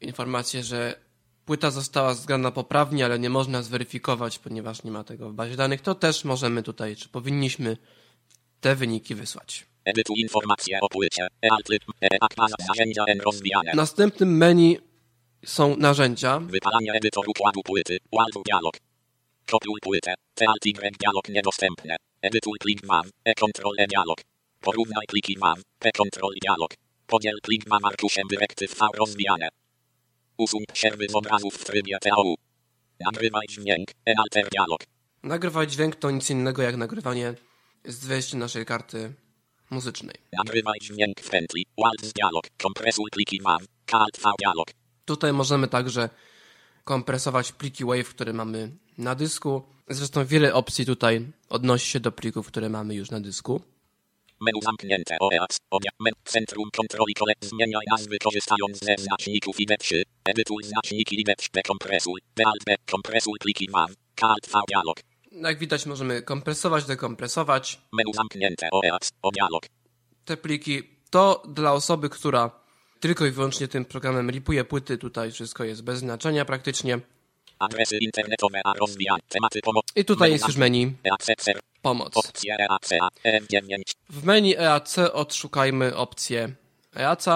[0.00, 1.00] informację, że
[1.44, 5.80] płyta została zgrana poprawnie, ale nie można zweryfikować, ponieważ nie ma tego w bazie danych,
[5.80, 7.76] to też możemy tutaj, czy powinniśmy
[8.60, 9.66] te wyniki wysłać.
[9.86, 11.28] Edytuj informacje o płycie.
[12.68, 13.72] Narzędzia N rozwijane.
[13.72, 14.78] W następnym menu
[15.44, 16.40] są narzędzia.
[16.40, 17.98] Wypalanie edytor układu płyty.
[18.12, 18.74] Wald dialog.
[19.50, 20.14] Kopiuj płytę.
[20.34, 21.96] Tealt Y dialog niedostępne.
[22.22, 23.10] Edytuj plik WAV.
[23.24, 24.18] E-control E dialog.
[24.60, 25.62] Porównaj pliki WAV.
[25.78, 26.70] P-control dialog.
[27.06, 29.48] Podziel plik WAV arkuszem dyrektyw V rozwijane.
[30.38, 32.34] Usuń przerwy z obrazów w trybie TAU.
[33.00, 33.88] Nagrywaj dźwięk.
[34.06, 34.80] E-alter dialog.
[35.22, 37.34] Nagrywać dźwięk to nic innego jak nagrywanie
[37.84, 39.14] z wejścia naszej karty
[39.70, 40.14] muzycznej.
[40.32, 41.66] Nagrywaj dźwięk w pętli.
[41.78, 42.44] Waltz dialog.
[42.62, 43.64] Kompresuj pliki WAV.
[43.92, 44.68] Alt V dialog.
[45.04, 46.08] Tutaj możemy także
[46.84, 49.62] kompresować pliki WAV, które mamy na dysku.
[49.88, 53.62] Zresztą wiele opcji tutaj odnosi się do plików, które mamy już na dysku.
[54.40, 55.58] Menu zamknięte OEAC.
[55.70, 55.90] Obja
[56.24, 57.32] Centrum kontroli kole.
[57.40, 60.02] Zmieniaj nazwy korzystając ze znaczników IDE3.
[60.24, 61.62] Edytuj znaczniki IDE3.
[61.66, 62.20] Kompresuj.
[62.90, 63.94] Kompresuj pliki WAV.
[64.68, 64.96] Dialog.
[65.42, 67.80] Jak widać możemy kompresować, dekompresować.
[67.92, 69.12] Menu zamknięte OEAC.
[69.22, 69.66] O dialog.
[70.24, 72.50] Te pliki to dla osoby, która
[73.00, 74.98] tylko i wyłącznie tym programem ripuje płyty.
[74.98, 77.00] Tutaj wszystko jest bez znaczenia praktycznie.
[77.58, 78.72] Adresy internetowe a.
[79.28, 79.92] Tematy pomocy.
[79.96, 80.96] I tutaj jest już menu
[81.82, 82.14] pomoc.
[82.48, 82.90] EAC.
[83.24, 83.82] F9.
[84.10, 86.54] W menu EAC odszukajmy opcję
[86.96, 87.26] EAC.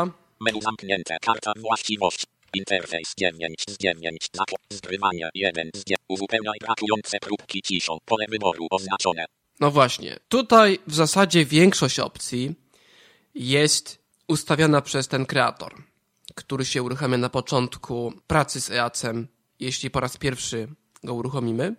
[0.40, 1.16] Menu zamknięte.
[1.20, 2.26] Karta właściwości.
[2.54, 4.28] Interfejs 9 z 9.
[4.32, 4.58] Zakop.
[4.70, 5.98] Zgrywanie 1 z 9.
[6.08, 7.98] Uzupełniaj brakujące próbki ciszą.
[8.04, 9.24] Pole wyboru oznaczone.
[9.60, 12.54] No właśnie, tutaj w zasadzie większość opcji
[13.34, 15.74] jest ustawiana przez ten kreator,
[16.34, 19.28] który się uruchamia na początku pracy z EAC-em,
[19.60, 20.68] jeśli po raz pierwszy
[21.04, 21.74] go uruchomimy.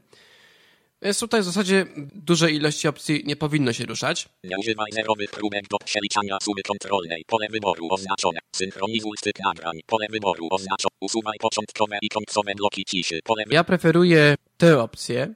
[1.01, 1.85] Więc tutaj w zasadzie
[2.15, 4.29] dużej ilości opcji nie powinno się ruszać.
[4.43, 7.25] Nie używaj zerowych próbek do przeliczania sumy kontrolnej.
[7.27, 8.39] Pole wyboru oznaczone.
[8.55, 9.79] Synchronizuj styk nagrań.
[9.85, 10.95] Pole wyboru oznaczone.
[11.01, 13.19] Usuwaj początkowe i końcowe bloki ciszy.
[13.23, 13.53] Pole wy...
[13.53, 15.33] Ja preferuję tę opcję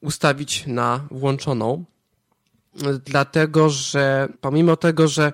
[0.00, 1.84] ustawić na włączoną,
[3.04, 5.32] dlatego że pomimo tego, że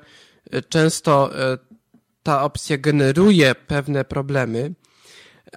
[0.69, 1.59] często e,
[2.23, 4.73] ta opcja generuje pewne problemy,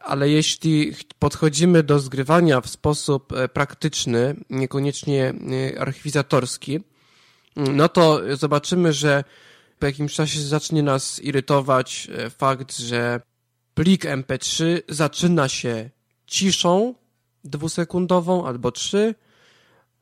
[0.01, 5.33] ale jeśli podchodzimy do zgrywania w sposób e, praktyczny, niekoniecznie
[5.75, 6.79] e, archiwizatorski,
[7.55, 9.23] no to zobaczymy, że
[9.79, 13.21] po jakimś czasie zacznie nas irytować e, fakt, że
[13.73, 15.89] plik MP3 zaczyna się
[16.27, 16.93] ciszą
[17.43, 19.15] dwusekundową albo trzy,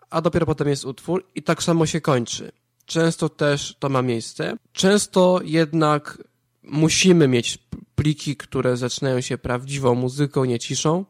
[0.09, 2.51] a dopiero potem jest utwór i tak samo się kończy.
[2.85, 4.57] Często też to ma miejsce.
[4.73, 6.23] Często jednak
[6.63, 7.59] musimy mieć
[7.95, 11.05] pliki, które zaczynają się prawdziwą muzyką, nie ciszą.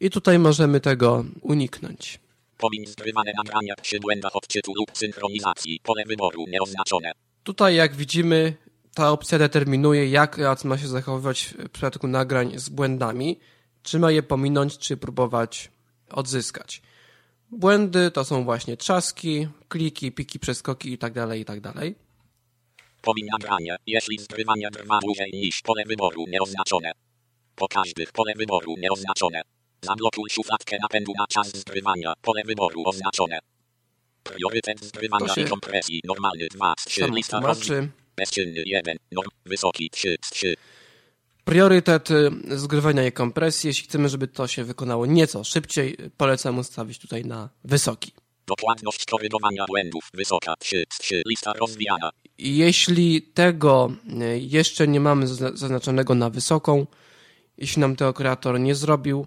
[0.00, 2.20] I tutaj możemy tego uniknąć.
[2.58, 5.80] Pomiń zgrywane nagrania przy błędach odczytu lub synchronizacji.
[5.82, 7.12] Pole wyboru nieoznaczone.
[7.42, 8.54] Tutaj, jak widzimy,
[8.94, 13.38] ta opcja determinuje, jak EAC ma się zachowywać w przypadku nagrań z błędami.
[13.82, 15.70] Czy ma je pominąć, czy próbować
[16.10, 16.82] odzyskać.
[17.50, 21.72] Błędy to są właśnie trzaski, kliki, piki, przeskoki itd., itd.
[23.02, 26.92] Pomiń nagranie, jeśli zgrywanie trwa dłużej niż pole wyboru nieoznaczone.
[27.54, 29.42] Po każdych pole wyboru nieoznaczone.
[29.82, 32.12] Zablokuj szufladkę napędu na czas zgrywania.
[32.22, 33.38] Pole wyboru oznaczone.
[34.22, 36.00] Priorytet zgrywania i kompresji.
[36.04, 37.00] Normalny 2 z 3.
[37.00, 37.88] Samo Lista tłumaczy.
[38.16, 38.96] Bezczynny 1.
[39.12, 39.28] Norm.
[39.44, 40.54] Wysoki 3 z 3.
[41.44, 43.68] Priorytet y, zgrywania i kompresji.
[43.68, 48.12] Jeśli chcemy, żeby to się wykonało nieco szybciej, polecam ustawić tutaj na wysoki.
[48.46, 50.10] Dokładność korygowania błędów.
[50.14, 51.22] Wysoka 3 z 3.
[51.26, 52.10] Lista rozwijana.
[52.42, 56.86] Jeśli tego y, jeszcze nie mamy zazna- zaznaczonego na wysoką,
[57.58, 59.26] jeśli nam tego kreator nie zrobił,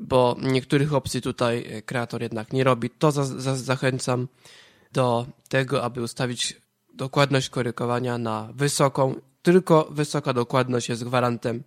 [0.00, 4.28] bo niektórych opcji tutaj y, kreator jednak nie robi, to za, za, zachęcam
[4.92, 6.56] do tego, aby ustawić
[6.94, 9.14] dokładność korygowania na wysoką.
[9.42, 11.62] Tylko wysoka dokładność jest gwarantem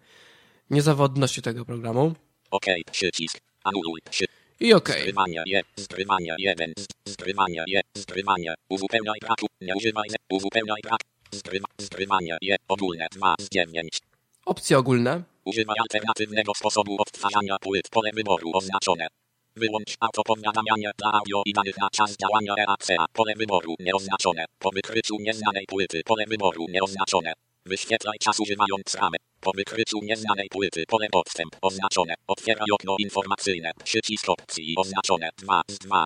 [0.70, 2.14] niezawodności tego programu.
[2.52, 2.66] OK.
[2.92, 3.40] Przycisk.
[3.64, 4.02] Anuluj.
[4.10, 4.26] Przy.
[4.62, 4.90] I OK.
[4.90, 5.62] Zgrywania je.
[5.76, 6.74] Zgrywania 1.
[6.78, 7.82] z- Zgrywania je.
[7.98, 8.54] Zgrywania.
[8.70, 9.48] Uzupełniaj braku.
[9.62, 10.10] Nie używaj.
[10.32, 11.02] Uzupełniaj brak.
[11.32, 11.68] Zgrywa.
[11.82, 12.56] Zgrywania je.
[12.68, 13.98] Ogólne 2 z 9.
[14.46, 15.24] Opcje ogólne.
[15.46, 17.90] Używaj alternatywnego sposobu odtwarzania płyt.
[17.92, 19.08] Pole wyboru oznaczone.
[19.56, 23.06] Wyłącz autopowiadamianie dla audio i danych na czas działania EACA.
[23.14, 24.46] Pole wyboru nieoznaczone.
[24.60, 26.02] Po wykryciu nieznanej płyty.
[26.06, 27.34] Pole wyboru nieoznaczone.
[27.66, 29.18] Wyświetlaj czas używając ramy.
[29.42, 30.84] Po wykryciu nieznanej płyty.
[30.88, 32.14] Pole podstęp oznaczone.
[32.28, 33.72] Otwieraj okno informacyjne.
[33.84, 35.30] Przycisk opcji oznaczone.
[35.38, 36.04] 2 z 2.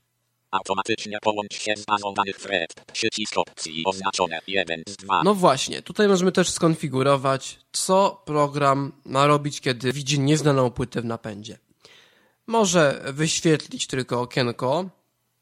[0.52, 2.74] Automatycznie połącz się z bazą danych FRED.
[2.94, 4.40] Przycisk opcji oznaczone.
[4.48, 5.22] 1 z 2.
[5.24, 11.06] No właśnie, tutaj możemy też skonfigurować, co program ma robić, kiedy widzi nieznaną płytę w
[11.06, 11.58] napędzie.
[12.48, 14.90] Może wyświetlić tylko okienko,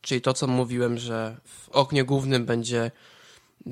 [0.02, 2.92] czyli to, co mówiłem, że w oknie głównym będzie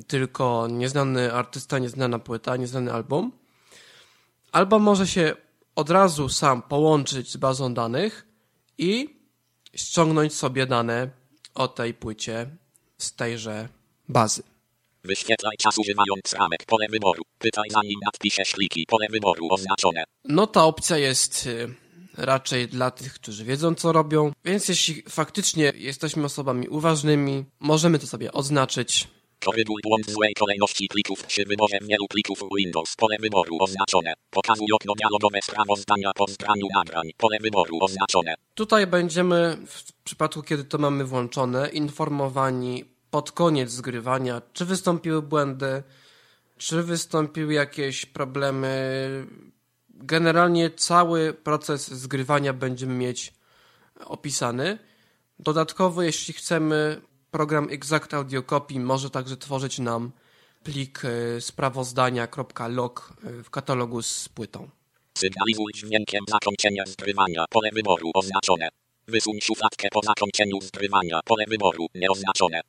[0.06, 3.32] tylko nieznany artysta, nieznana płyta, nieznany album.
[4.52, 5.34] Albo może się
[5.76, 8.26] od razu sam połączyć z bazą danych
[8.78, 9.20] i
[9.74, 11.10] ściągnąć sobie dane
[11.54, 12.56] o tej płycie
[12.98, 13.68] z tejże
[14.08, 14.42] bazy.
[15.04, 16.64] Wyświetlaj czas używając ramek.
[16.66, 17.22] Pole wyboru.
[17.38, 18.86] Pytaj zanim nadpiszesz pliki.
[18.86, 20.04] Pole wyboru oznaczone.
[20.24, 21.74] No ta opcja jest y,
[22.16, 28.06] raczej dla tych, którzy wiedzą co robią, więc jeśli faktycznie jesteśmy osobami uważnymi, możemy to
[28.06, 29.08] sobie oznaczyć.
[29.44, 32.96] Koryguj błąd złej kolejności plików przy wyborze wielu plików Windows.
[32.96, 34.14] Pole wyboru oznaczone.
[34.30, 37.10] Pokazuj okno dialogowe sprawozdania po zgraniu nagrań.
[37.16, 38.34] Pole wyboru oznaczone.
[38.54, 45.82] Tutaj będziemy, w przypadku kiedy to mamy włączone, informowani pod koniec zgrywania, czy wystąpiły błędy,
[46.58, 49.26] czy wystąpiły jakieś problemy.
[49.88, 53.32] Generalnie cały proces zgrywania będziemy mieć
[54.04, 54.78] opisany.
[55.38, 57.00] Dodatkowo, jeśli chcemy,
[57.32, 60.12] program Exact Audio Copy może także tworzyć nam
[60.64, 64.68] plik e, sprawozdania.log e, w katalogu z płytą.
[65.18, 67.44] Sygnalizuj dźwiękiem zakończenia zgrywania.
[67.50, 68.68] Pole wyboru oznaczone.
[69.06, 71.20] Wysuń szufladkę po zakończeniu zgrywania.
[71.24, 72.60] Pole wyboru nieoznaczone.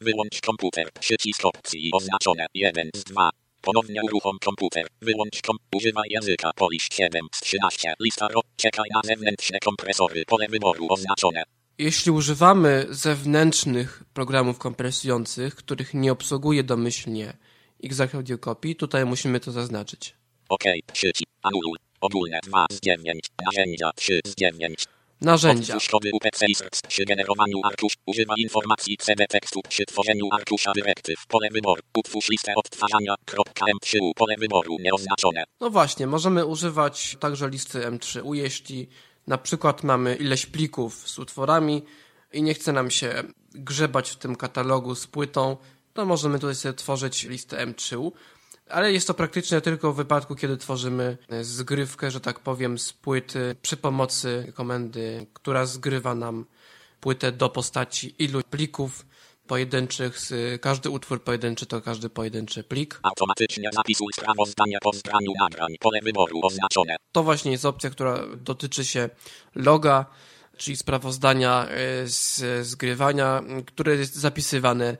[0.00, 0.92] Wyłącz komputer.
[1.00, 2.46] Przycisk opcji oznaczone.
[2.54, 3.30] 1 z 2.
[3.62, 4.86] Ponownie uruchom komputer.
[5.00, 5.56] Wyłącz kom...
[5.74, 6.50] Używaj języka.
[6.56, 7.94] Polish 7 z 13.
[8.00, 8.40] Lista ro...
[8.56, 10.24] Czekaj na zewnętrzne kompresory.
[10.26, 11.44] Pole wyboru oznaczone.
[11.82, 17.36] Jeśli używamy zewnętrznych programów kompresujących, których nie obsługuje domyślnie
[17.84, 20.14] Exact Audio Copy, tutaj musimy to zaznaczyć.
[20.48, 20.64] OK.
[20.92, 21.30] Przycisk.
[21.42, 21.78] Anuluj.
[22.00, 23.26] Ogólne 2 z 9.
[23.46, 24.86] Narzędzia 3 z 9.
[25.20, 25.74] Narzędzia.
[25.74, 27.92] Odpuszczowy UPC Inserts przy generowaniu arkusz.
[28.06, 31.26] Używa informacji CB tekstu przy tworzeniu arkusza dyrektyw.
[31.26, 31.82] Pole wyboru.
[31.94, 33.14] Utwórz listę odtwarzania.
[33.74, 35.44] M3 pole wyboru nieoznaczone.
[35.60, 38.88] No właśnie, możemy używać także listy M3U, jeśli
[39.26, 41.82] na przykład mamy ileś plików z utworami
[42.32, 43.22] i nie chce nam się
[43.54, 45.56] grzebać w tym katalogu z płytą,
[45.94, 48.12] to możemy tutaj sobie tworzyć listę M3U
[48.72, 53.56] ale jest to praktyczne tylko w wypadku, kiedy tworzymy zgrywkę, że tak powiem, z płyty
[53.62, 56.44] przy pomocy komendy, która zgrywa nam
[57.00, 59.06] płytę do postaci ilu plików
[59.46, 60.18] pojedynczych,
[60.60, 63.00] każdy utwór pojedynczy to każdy pojedynczy plik.
[63.02, 66.96] Automatycznie zapisuj sprawozdanie po zgraniu nagrań, pole wyboru oznaczone.
[67.12, 69.10] To właśnie jest opcja, która dotyczy się
[69.54, 70.06] loga,
[70.56, 74.96] czyli sprawozdania e, z zgrywania, które jest zapisywane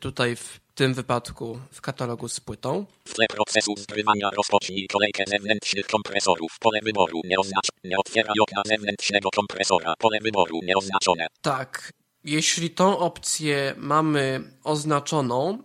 [0.00, 2.86] tutaj w tym wypadku w katalogu z płytą.
[3.08, 6.56] W tle procesu zgrywania rozpocznij kolejkę zewnętrznych kompresorów.
[6.60, 7.80] Pole wyboru nieoznaczone.
[7.84, 9.94] Nie otwieraj okna zewnętrznego kompresora.
[9.98, 11.26] Pole wyboru nieoznaczone.
[11.42, 11.92] Tak.
[12.24, 15.58] Jeśli tą opcję mamy oznaczoną,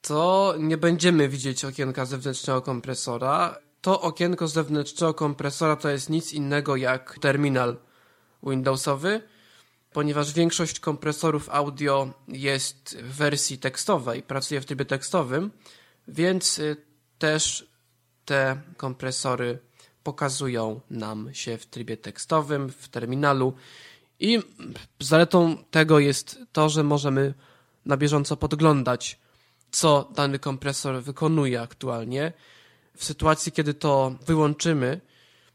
[0.00, 3.58] to nie będziemy widzieć okienka zewnętrznego kompresora.
[3.80, 7.76] To okienko zewnętrznego kompresora to jest nic innego jak terminal
[8.42, 9.22] Windowsowy,
[9.92, 15.50] ponieważ większość kompresorów audio jest w wersji tekstowej, pracuje w trybie tekstowym,
[16.08, 16.76] więc y,
[17.18, 17.66] też
[18.24, 19.58] te kompresory
[20.02, 23.54] pokazują nam się w trybie tekstowym, w terminalu.
[24.20, 24.38] I
[25.00, 27.34] zaletą tego jest to, że możemy
[27.86, 29.18] na bieżąco podglądać,
[29.70, 32.32] co dany kompresor wykonuje aktualnie.
[32.96, 35.00] W sytuacji, kiedy to wyłączymy,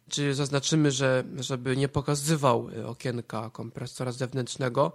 [0.09, 4.91] czy zaznaczymy, że żeby nie pokazywał y, okienka kompresora zewnętrznego,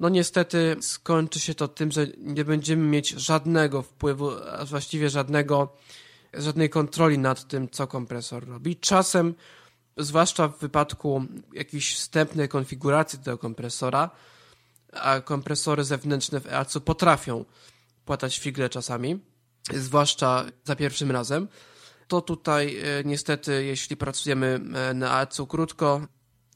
[0.00, 5.76] no niestety skończy się to tym, że nie będziemy mieć żadnego wpływu, a właściwie żadnego,
[6.34, 8.76] żadnej kontroli nad tym, co kompresor robi.
[8.76, 9.34] Czasem,
[9.96, 14.10] zwłaszcza w wypadku jakiejś wstępnej konfiguracji tego kompresora,
[14.92, 17.44] a kompresory zewnętrzne w EAC potrafią
[18.04, 19.18] płatać figle czasami,
[19.74, 21.48] zwłaszcza za pierwszym razem,
[22.08, 26.06] to tutaj e, niestety, jeśli pracujemy e, na AEC krótko,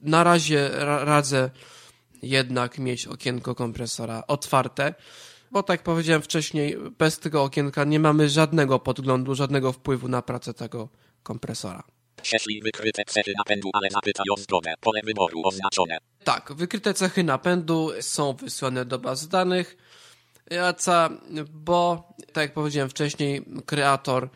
[0.01, 0.70] na razie
[1.05, 1.51] radzę
[2.22, 4.95] jednak mieć okienko kompresora otwarte,
[5.51, 10.55] bo tak powiedziałem wcześniej, bez tego okienka nie mamy żadnego podglądu, żadnego wpływu na pracę
[10.55, 10.88] tego
[11.22, 11.82] kompresora.
[12.21, 14.75] Prześlij wykryte cechy napędu, ale zapytaj o zgodę.
[14.81, 15.99] Pole wyboru oznaczone.
[16.25, 19.77] Tak, wykryte cechy napędu są wysłane do baz danych
[20.53, 21.11] EACA,
[21.51, 24.29] bo tak jak powiedziałem wcześniej, kreator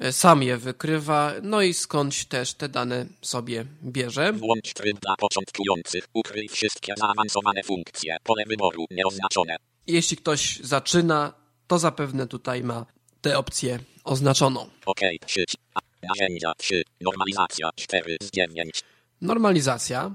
[0.00, 4.32] E, sam je wykrywa, no i skądś też te dane sobie bierze.
[4.32, 6.04] Włącz tryb dla początkujących.
[6.14, 8.16] Ukryj wszystkie zaawansowane funkcje.
[8.24, 9.56] Pole wyboru nieoznaczone.
[9.86, 11.32] Jeśli ktoś zaczyna,
[11.66, 12.86] to zapewne tutaj ma
[13.20, 14.70] tę opcję oznaczoną.
[14.86, 15.56] OK, sieć.
[16.02, 16.82] Narzędzia 3.
[17.00, 18.82] Normalizacja 4 z 9.
[19.20, 20.14] Normalizacja,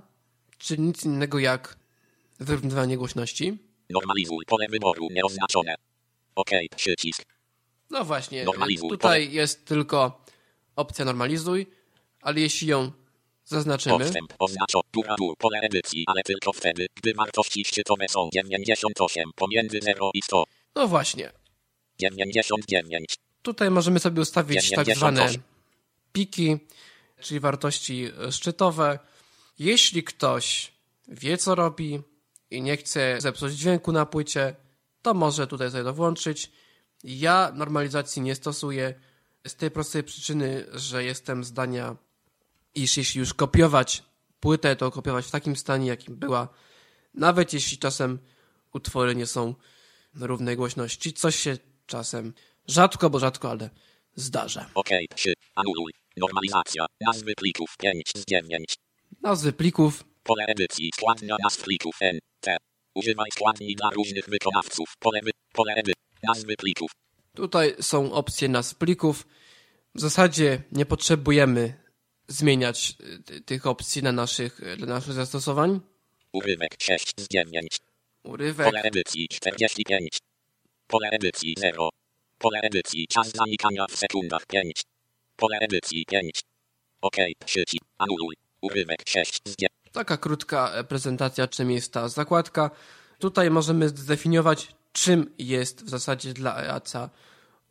[0.58, 1.78] czyli nic innego jak
[2.40, 3.58] wyrównywanie głośności.
[3.90, 5.76] Normalizuj pole wyboru nieoznaczone.
[6.36, 7.26] OK, przycisk.
[7.90, 9.36] No właśnie, normalizuj, tutaj pole.
[9.36, 10.26] jest tylko
[10.76, 11.68] opcja normalizuj,
[12.22, 12.92] ale jeśli ją
[13.46, 13.98] zaznaczymy...
[13.98, 20.12] Podstęp oznacza duradur pole edycji, ale tylko wtedy, gdy wartości szczytowe są 98 pomiędzy 0
[20.14, 20.44] i 100.
[20.76, 21.32] No właśnie.
[22.00, 23.16] 99.
[23.42, 24.86] Tutaj możemy sobie ustawić 98.
[24.86, 25.55] tak zwane
[26.16, 26.58] piki,
[27.22, 29.00] czyli wartości szczytowe.
[29.60, 30.72] Jeśli ktoś
[31.08, 32.02] wie co robi
[32.52, 34.56] i nie chce zepsuć dźwięku na płycie,
[35.02, 36.52] to może tutaj sobie to włączyć
[37.06, 38.94] ja normalizacji nie stosuję
[39.48, 41.96] z tej prostej przyczyny, że jestem zdania,
[42.76, 44.04] iż jeśli już kopiować
[44.40, 46.48] płytę, to kopiować w takim stanie, jakim była,
[47.14, 48.20] nawet jeśli czasem
[48.74, 49.56] utwory nie są
[50.14, 52.34] równej głośności, coś się czasem
[52.68, 53.70] rzadko, bo rzadko, ale
[54.16, 54.70] zdarza.
[54.74, 58.76] OK, 3, anuluj, normalizacja, nazwy plików 5 z 9.
[59.22, 60.04] Nazwy plików.
[60.24, 62.58] Pole edycji, składnia nazw plików N, T.
[62.96, 64.94] Używaj składni dla różnych wykonawców.
[65.00, 65.20] Pole,
[65.54, 66.04] pole edycji.
[66.24, 66.92] Nazwy plików.
[67.34, 69.28] Tutaj są opcje nazw plików.
[69.96, 71.74] W zasadzie nie potrzebujemy
[72.28, 72.94] zmieniać
[73.30, 75.82] y, tych opcji na naszych, dla naszych zastosowań.
[76.32, 77.78] Urywek 6 z 9.
[78.24, 78.66] Urywek.
[78.66, 80.18] Pole edycji 45.
[80.88, 81.90] Pole edycji 0.
[82.38, 84.82] Pole edycji czas zanikania w sekundach 5.
[85.36, 86.42] Pole edycji 5.
[87.02, 87.16] OK.
[87.46, 87.78] Sieci.
[87.98, 88.36] Anuluj.
[88.62, 89.72] Urywek 6 z 9.
[89.92, 92.72] Taka krótka e, prezentacja, czym jest ta zakładka.
[93.20, 97.10] Tutaj możemy zdefiniować, czym jest w zasadzie dla EACA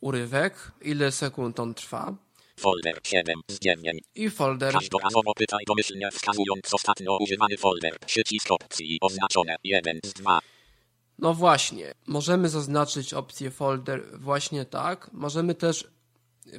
[0.00, 2.14] urywek, ile sekund on trwa
[2.56, 4.00] Folder 7 z 9.
[4.14, 4.72] i folder.
[4.72, 7.98] Każdorazowo pytaj domyślnie wskazując ostatnio używany folder.
[8.06, 10.40] Przycisk opcji oznaczone 1 z 2.
[11.18, 15.10] No właśnie, możemy zaznaczyć opcję folder właśnie tak.
[15.12, 15.88] Możemy też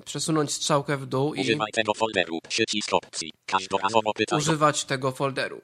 [0.06, 2.40] przesunąć strzałkę w dół i Używaj tego folderu.
[2.50, 3.32] Przycisk opcji.
[3.46, 5.62] Każdorazowo używać tego folderu.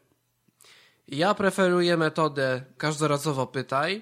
[1.08, 4.02] Ja preferuję metodę każdorazowo pytaj.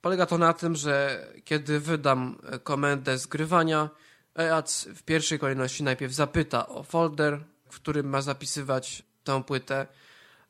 [0.00, 3.90] Polega to na tym, że kiedy wydam komendę zgrywania,
[4.38, 9.86] EAC w pierwszej kolejności najpierw zapyta o folder, w którym ma zapisywać tę płytę,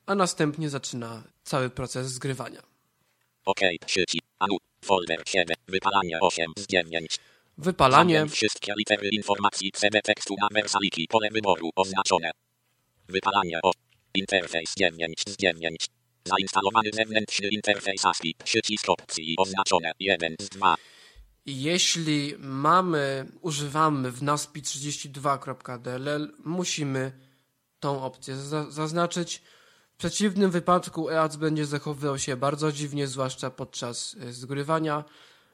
[0.05, 2.61] a następnie zaczyna cały proces zgrywania.
[3.45, 3.59] OK.
[3.87, 4.19] Sieci.
[4.39, 4.57] Anu.
[4.81, 5.55] Folder 7.
[5.67, 7.19] Wypalanie 8 z 9.
[7.61, 11.07] Wypalanie, Zamień wszystkie litery informacji CD tekstu na wersaliki.
[11.09, 12.31] Pole wyboru oznaczone.
[13.07, 13.71] Wypalanie o.
[14.13, 15.87] Interfejs 9 z 9.
[16.25, 18.35] Zainstalowany zewnętrzny interfejs ASCII.
[18.43, 20.75] Przycisk opcji oznaczone 1 z 2.
[21.45, 27.11] jeśli mamy, używamy w NASPI32.dll, musimy
[27.79, 29.41] tą opcję za zaznaczyć.
[29.93, 35.03] W przeciwnym wypadku EAC będzie zachowywał się bardzo dziwnie, zwłaszcza podczas y, zgrywania.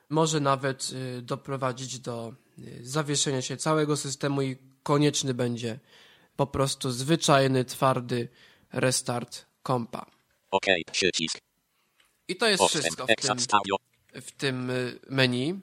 [0.09, 5.79] Może nawet y, doprowadzić do y, zawieszenia się całego systemu i konieczny będzie
[6.35, 8.27] po prostu zwyczajny, twardy
[8.73, 10.05] restart kompa.
[10.51, 10.65] OK.
[10.91, 11.37] Przycisk.
[12.27, 13.37] I to jest wszystko w tym,
[14.21, 15.61] w tym y, menu.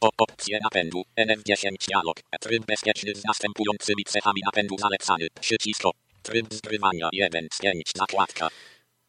[0.00, 0.08] O.
[0.18, 1.02] Opcje napędu.
[1.18, 2.16] NF10 dialog.
[2.40, 5.28] Tryb bezpieczny z następującymi cechami napędu zalecany.
[5.40, 5.82] Przycisk.
[6.22, 7.92] Tryb zgrywania 1 z 5.
[7.96, 8.48] Zakładka.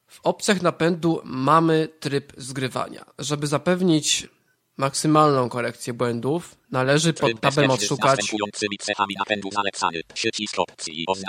[0.08, 3.06] W opcjach napędu mamy tryb zgrywania.
[3.20, 4.28] Żeby zapewnić
[4.82, 8.20] maksymalną korekcję błędów, należy Tryb pod tabem odszukać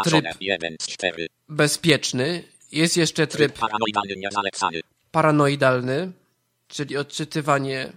[0.04, 0.24] Tryb.
[0.40, 1.26] 1 z 4.
[1.48, 2.44] bezpieczny.
[2.72, 3.68] Jest jeszcze Tryb tryb
[5.10, 6.12] paranoidalny
[6.68, 7.92] czyli odczytywanie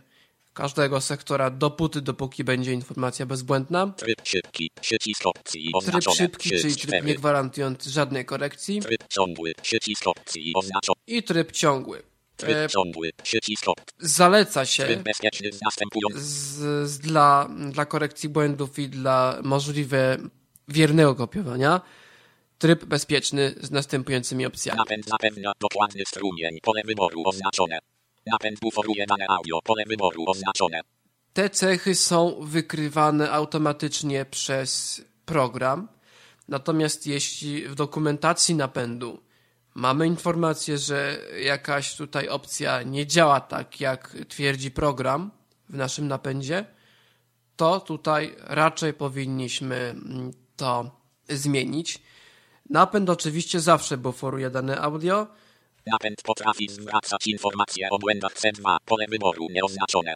[0.53, 3.87] każdego sektora dopóty, dopóki będzie informacja bezbłędna.
[3.87, 4.71] Tryb szybki.
[4.81, 7.07] Przycisk opcji Tryb oznaczone szybki, 3 czyli tryb 4.
[7.07, 8.81] nie gwarantujący żadnej korekcji.
[8.81, 9.53] Tryb ciągły.
[9.61, 10.95] Przycisk opcji oznaczone.
[11.07, 12.03] I tryb ciągły.
[12.37, 13.11] Tryb E, ciągły.
[13.23, 13.85] Przycisk opcji.
[13.99, 15.59] zaleca się Tryb bezpieczny z
[16.15, 20.17] z, dla, dla korekcji błędów i dla możliwie
[20.67, 21.81] wiernego kopiowania
[22.57, 24.77] tryb bezpieczny z następującymi opcjami.
[24.77, 26.59] Napęd zapewnia dokładny strumień.
[26.61, 27.79] Pole wyboru oznaczone.
[28.25, 29.59] Napęd buforuje dane audio.
[29.63, 30.81] Pole wyboru oznaczone.
[31.33, 35.87] Te cechy są wykrywane automatycznie przez program.
[36.47, 39.24] Natomiast jeśli w dokumentacji napędu
[39.75, 45.31] mamy informację, że jakaś tutaj opcja nie działa tak, jak twierdzi program
[45.69, 46.65] w naszym napędzie,
[47.55, 50.91] to tutaj raczej powinniśmy mm, to
[51.29, 52.01] zmienić.
[52.69, 55.27] Napęd oczywiście zawsze buforuje dane audio,
[55.87, 58.77] Napęd potrafi zwracać informacje o błędach C2.
[58.85, 60.13] Pole wyboru nieoznaczone.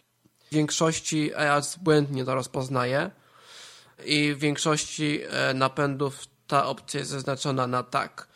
[0.50, 3.10] W większości EAC błędnie to rozpoznaje
[4.04, 8.28] i w większości e, napędów ta opcja jest zaznaczona na tak.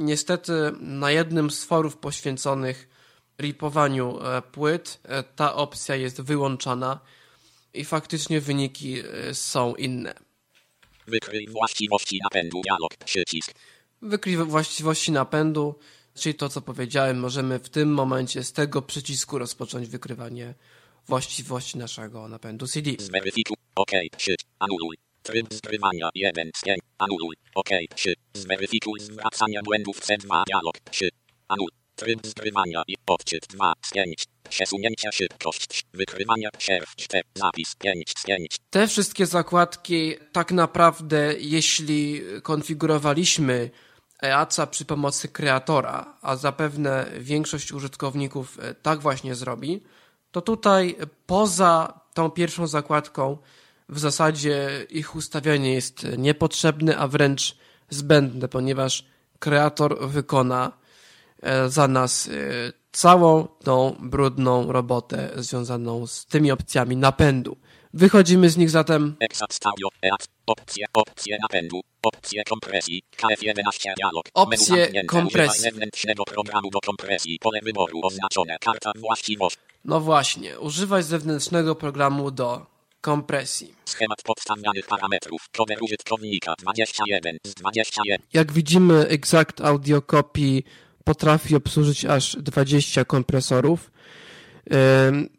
[0.00, 2.88] Niestety na jednym z forów poświęconych
[3.40, 7.00] ripowaniu e, płyt e, ta opcja jest wyłączana
[7.74, 10.14] i faktycznie wyniki e, są inne.
[11.06, 12.60] Wykryj właściwości napędu.
[12.62, 12.96] Dialog.
[13.04, 13.52] Przycisk.
[14.02, 15.74] Wykryj właściwości napędu,
[16.14, 20.54] czyli to co powiedziałem, możemy w tym momencie z tego przycisku rozpocząć wykrywanie
[21.06, 22.90] właściwości naszego napędu CD.
[22.98, 23.56] Zweryfikuj.
[23.74, 23.90] OK.
[24.58, 25.09] Anuluj.
[25.30, 26.78] Tryb zgrywania 1 z 5.
[26.98, 27.36] Anuluj.
[27.54, 27.68] OK.
[27.96, 28.14] Szy.
[28.34, 30.44] Zweryfikuj zwracanie błędów C2.
[30.46, 30.76] Dialog.
[30.90, 31.08] Szy.
[31.48, 31.70] Anuluj.
[31.96, 34.24] Tryb zgrywania i odczyt 2 z 5.
[34.48, 35.84] Przesunięcia szybkość.
[35.94, 37.24] Wykrywanie przerw 4.
[37.34, 38.56] Zapis 5 z 5.
[38.70, 43.70] Te wszystkie zakładki, tak naprawdę, jeśli konfigurowaliśmy
[44.22, 49.82] EACA przy pomocy kreatora, a zapewne większość użytkowników e, tak właśnie zrobi,
[50.30, 53.38] to tutaj poza tą pierwszą zakładką
[53.90, 57.56] w zasadzie ich ustawianie jest niepotrzebne, a wręcz
[57.90, 59.04] zbędne, ponieważ
[59.38, 60.72] kreator wykona
[61.42, 62.30] e, za nas e,
[62.92, 67.56] całą tą brudną robotę związaną z tymi opcjami napędu.
[67.94, 69.16] Wychodzimy z nich zatem.
[70.46, 70.86] Opcje.
[70.92, 71.80] Opcje napędu.
[72.02, 73.02] Opcje kompresji.
[73.16, 74.28] KF11 dialog.
[74.34, 75.50] Opcje kompresji.
[75.50, 77.38] Używaj zewnętrznego programu do kompresji.
[77.38, 78.56] Pole wyboru oznaczone.
[78.60, 79.58] Karta właściwości.
[79.84, 82.66] No właśnie, używać zewnętrznego programu do
[83.00, 83.74] kompresji.
[83.84, 85.48] Schemat podstawianych parametrów.
[85.56, 88.18] Cover użytkownika 21 z 21.
[88.32, 90.62] Jak widzimy, Exact Audio Copy
[91.04, 93.90] potrafi obsłużyć aż 20 kompresorów.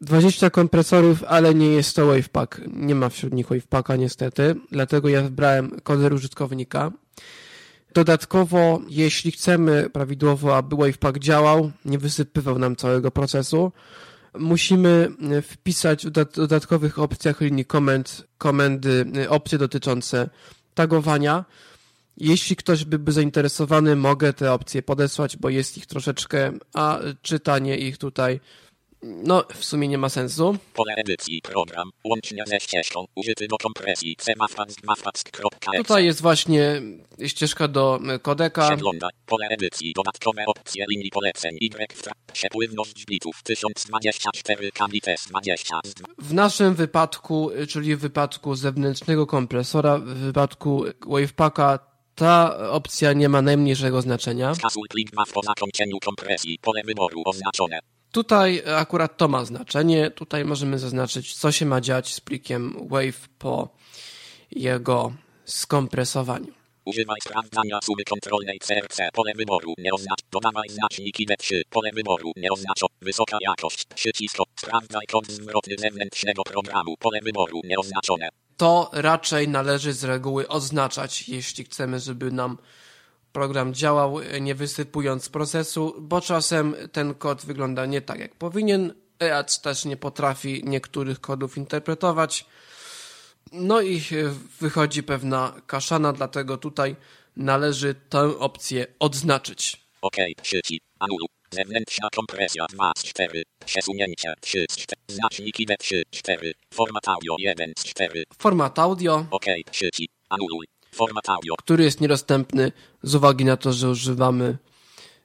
[0.00, 2.60] 20 kompresorów, ale nie jest to Wavepack.
[2.66, 6.92] Nie ma wśród nich Wavepacka niestety, dlatego ja wybrałem koder użytkownika.
[7.94, 13.72] Dodatkowo, jeśli chcemy prawidłowo, aby Wavepack działał, nie wysypywał nam całego procesu,
[14.38, 15.08] musimy
[15.42, 20.30] wpisać w dodatkowych opcjach linii komend, komendy, opcje dotyczące
[20.74, 21.44] tagowania.
[22.16, 27.98] Jeśli ktoś byłby zainteresowany, mogę te opcje podesłać, bo jest ich troszeczkę, a czytanie ich
[27.98, 28.40] tutaj
[29.02, 30.56] no, w sumie nie ma sensu.
[30.74, 34.16] Pole edycji program, łącznie ze ścieżką, użyty do kompresji
[35.76, 36.82] Tutaj jest właśnie
[37.26, 38.68] ścieżka do kodeka.
[38.68, 45.80] Przegląda, pole edycji, dodatkowe opcje linii poleceń, Y, przepływność bitów 1024 kbps 20.
[46.18, 51.78] W naszym wypadku, czyli w wypadku zewnętrznego kompresora, w wypadku Wavepacka
[52.14, 54.54] ta opcja nie ma najmniejszego znaczenia.
[54.54, 57.78] Skasuj plik po zakończeniu kompresji, pole wyboru oznaczone.
[58.12, 60.10] Tutaj akurat to ma znaczenie.
[60.10, 63.68] Tutaj możemy zaznaczyć, co się ma dziać z plikiem WAVE po
[64.50, 65.12] jego
[65.44, 66.52] skompresowaniu.
[66.84, 68.98] Używaj sprawdzania sumy kontrolnej CRC.
[69.12, 70.18] Pole wyboru nie oznacz.
[70.30, 71.60] Dodawaj znaczniki D3.
[71.70, 72.80] Pole wyboru nie oznacz.
[73.02, 73.84] Wysoka jakość.
[73.94, 74.36] Przycisk.
[74.56, 76.96] Sprawdzaj kod zwrotny zewnętrznego programu.
[76.96, 78.28] Pole wyboru nieoznaczone.
[78.56, 82.58] To raczej należy z reguły oznaczać, jeśli chcemy, żeby nam
[83.32, 88.94] program działał nie wysypując procesu, bo czasem ten kod wygląda nie tak jak powinien.
[89.22, 92.46] EAC też nie potrafi niektórych kodów interpretować.
[93.52, 94.02] No i
[94.60, 96.96] wychodzi pewna kaszana, dlatego tutaj
[97.36, 99.86] należy tę opcję odznaczyć.
[100.02, 106.02] OK, sieci, anulu, zewnętrzna kompresja 2 z 4, przesunięcie 3 z 4, znaczniki D 3
[106.10, 108.24] 4, format audio 1 z 4.
[108.38, 109.26] Format audio.
[109.30, 110.66] OK, sieci, anuluj.
[111.58, 112.72] Który jest niedostępny
[113.02, 114.58] z uwagi na to, że używamy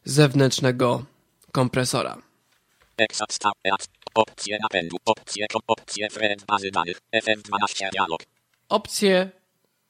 [0.04, 1.06] zewnętrznego
[1.52, 2.18] kompresora.
[4.14, 4.98] Opcje napędu.
[5.06, 7.02] Opcje, opcje thread bazy danych.
[7.16, 8.24] FM12 dialog.
[8.70, 9.30] Opcje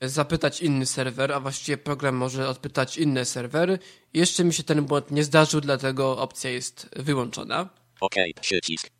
[0.00, 3.78] zapytać inny serwer, a właściwie program może odpytać inne serwery.
[4.14, 7.68] Jeszcze mi się ten błąd nie zdarzył, dlatego opcja jest wyłączona.
[8.00, 8.90] OK, przycisk.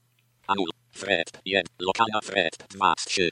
[0.47, 0.69] Anul.
[0.93, 1.65] Fred 1.
[1.79, 3.31] Lokalna Fred 2 3.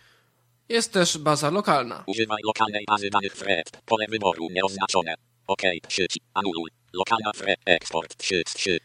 [0.69, 2.05] Jest też baza lokalna.
[2.07, 3.71] Używaj lokalnej bazy danych Fred.
[3.87, 5.15] Pole wyboru nieoznaczone.
[5.47, 6.27] OK, przycisk.
[6.35, 6.71] Anuluj.
[6.93, 7.61] Lokalna Fred.
[7.67, 8.79] Eksport 3 3.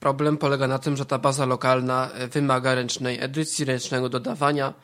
[0.00, 4.74] Problem polega na tym, że ta baza lokalna wymaga ręcznej edycji, ręcznego dodawania.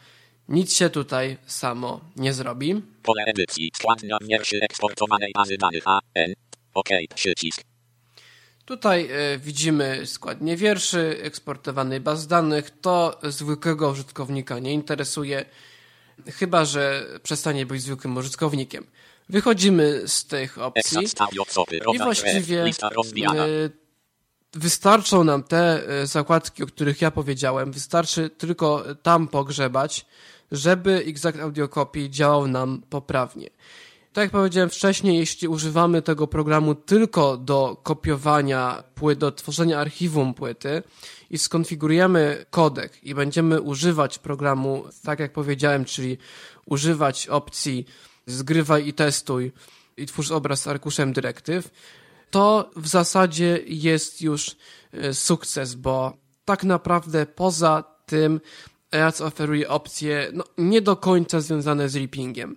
[0.49, 2.83] Nic się tutaj samo nie zrobi.
[3.03, 5.85] Pole edycji, składnia wierszy eksportowanej bazy danych
[6.75, 7.63] OK, przycisk.
[8.65, 12.71] Tutaj y, widzimy składnie wierszy eksportowanej baz danych.
[12.81, 15.45] To zwykłego użytkownika nie interesuje,
[16.27, 18.87] chyba że przestanie być zwykłym użytkownikiem.
[19.29, 21.07] Wychodzimy z tych opcji
[21.95, 22.65] i właściwie
[24.55, 27.73] wystarczą nam te zakładki, o których ja powiedziałem.
[27.73, 30.07] Wystarczy tylko tam pogrzebać
[30.53, 33.51] żeby Exact Audio Copy działał nam poprawnie.
[34.13, 40.35] Tak jak powiedziałem wcześniej, jeśli używamy tego programu tylko do kopiowania płyt, do tworzenia archiwum
[40.35, 40.83] płyty
[41.31, 46.19] i skonfigurujemy kodek i będziemy używać programu, tak jak powiedziałem, czyli
[46.67, 47.87] używać opcji
[48.27, 49.53] zgrywaj i testuj
[49.97, 51.71] i twórz obraz z arkuszem dyrektyw,
[52.31, 54.57] to w zasadzie jest już
[54.93, 58.41] e, sukces, bo tak naprawdę poza tym
[58.95, 62.57] EAC oferuje opcje no, nie do końca związane z rippingiem.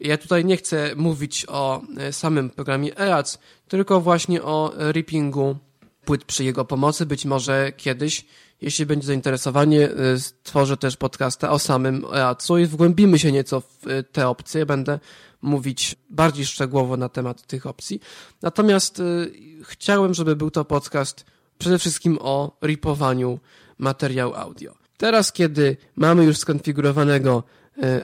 [0.00, 3.38] Ja tutaj nie chcę mówić o e, samym programie EAC,
[3.68, 5.56] tylko właśnie o rippingu
[6.04, 7.06] płyt przy jego pomocy.
[7.06, 8.24] Być może kiedyś
[8.60, 13.86] jeśli będzie zainteresowanie, y, stworzę też podcasta o samym EAC-u i wgłębimy się nieco w
[13.86, 14.66] y, te opcje.
[14.66, 14.98] Będę
[15.42, 18.00] mówić bardziej szczegółowo na temat tych opcji.
[18.42, 19.32] Natomiast y,
[19.64, 21.24] chciałem, żeby był to podcast
[21.58, 23.38] przede wszystkim o ripowaniu
[23.78, 24.74] materiału audio.
[24.96, 27.42] Teraz, kiedy mamy już skonfigurowanego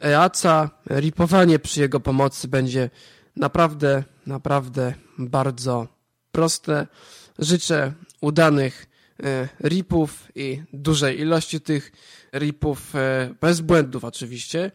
[0.03, 2.91] EAC-a, ripowanie przy jego pomocy będzie
[3.37, 5.89] naprawdę, naprawdę bardzo
[6.33, 6.87] proste.
[7.39, 8.90] Życzę udanych
[9.65, 11.93] ripów i dużej ilości tych
[12.35, 14.71] ripów, e, bez błędów oczywiście.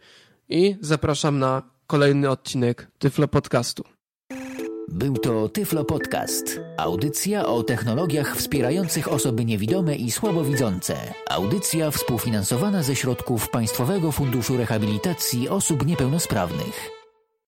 [0.48, 3.84] I zapraszam na kolejny odcinek Tyflo Podcastu.
[4.88, 6.60] Był to Tyflo Podcast.
[6.76, 10.96] Audycja o technologiach wspierających osoby niewidome i słabowidzące.
[11.30, 16.95] Audycja współfinansowana ze środków Państwowego Funduszu Rehabilitacji Osób Niepełnosprawnych.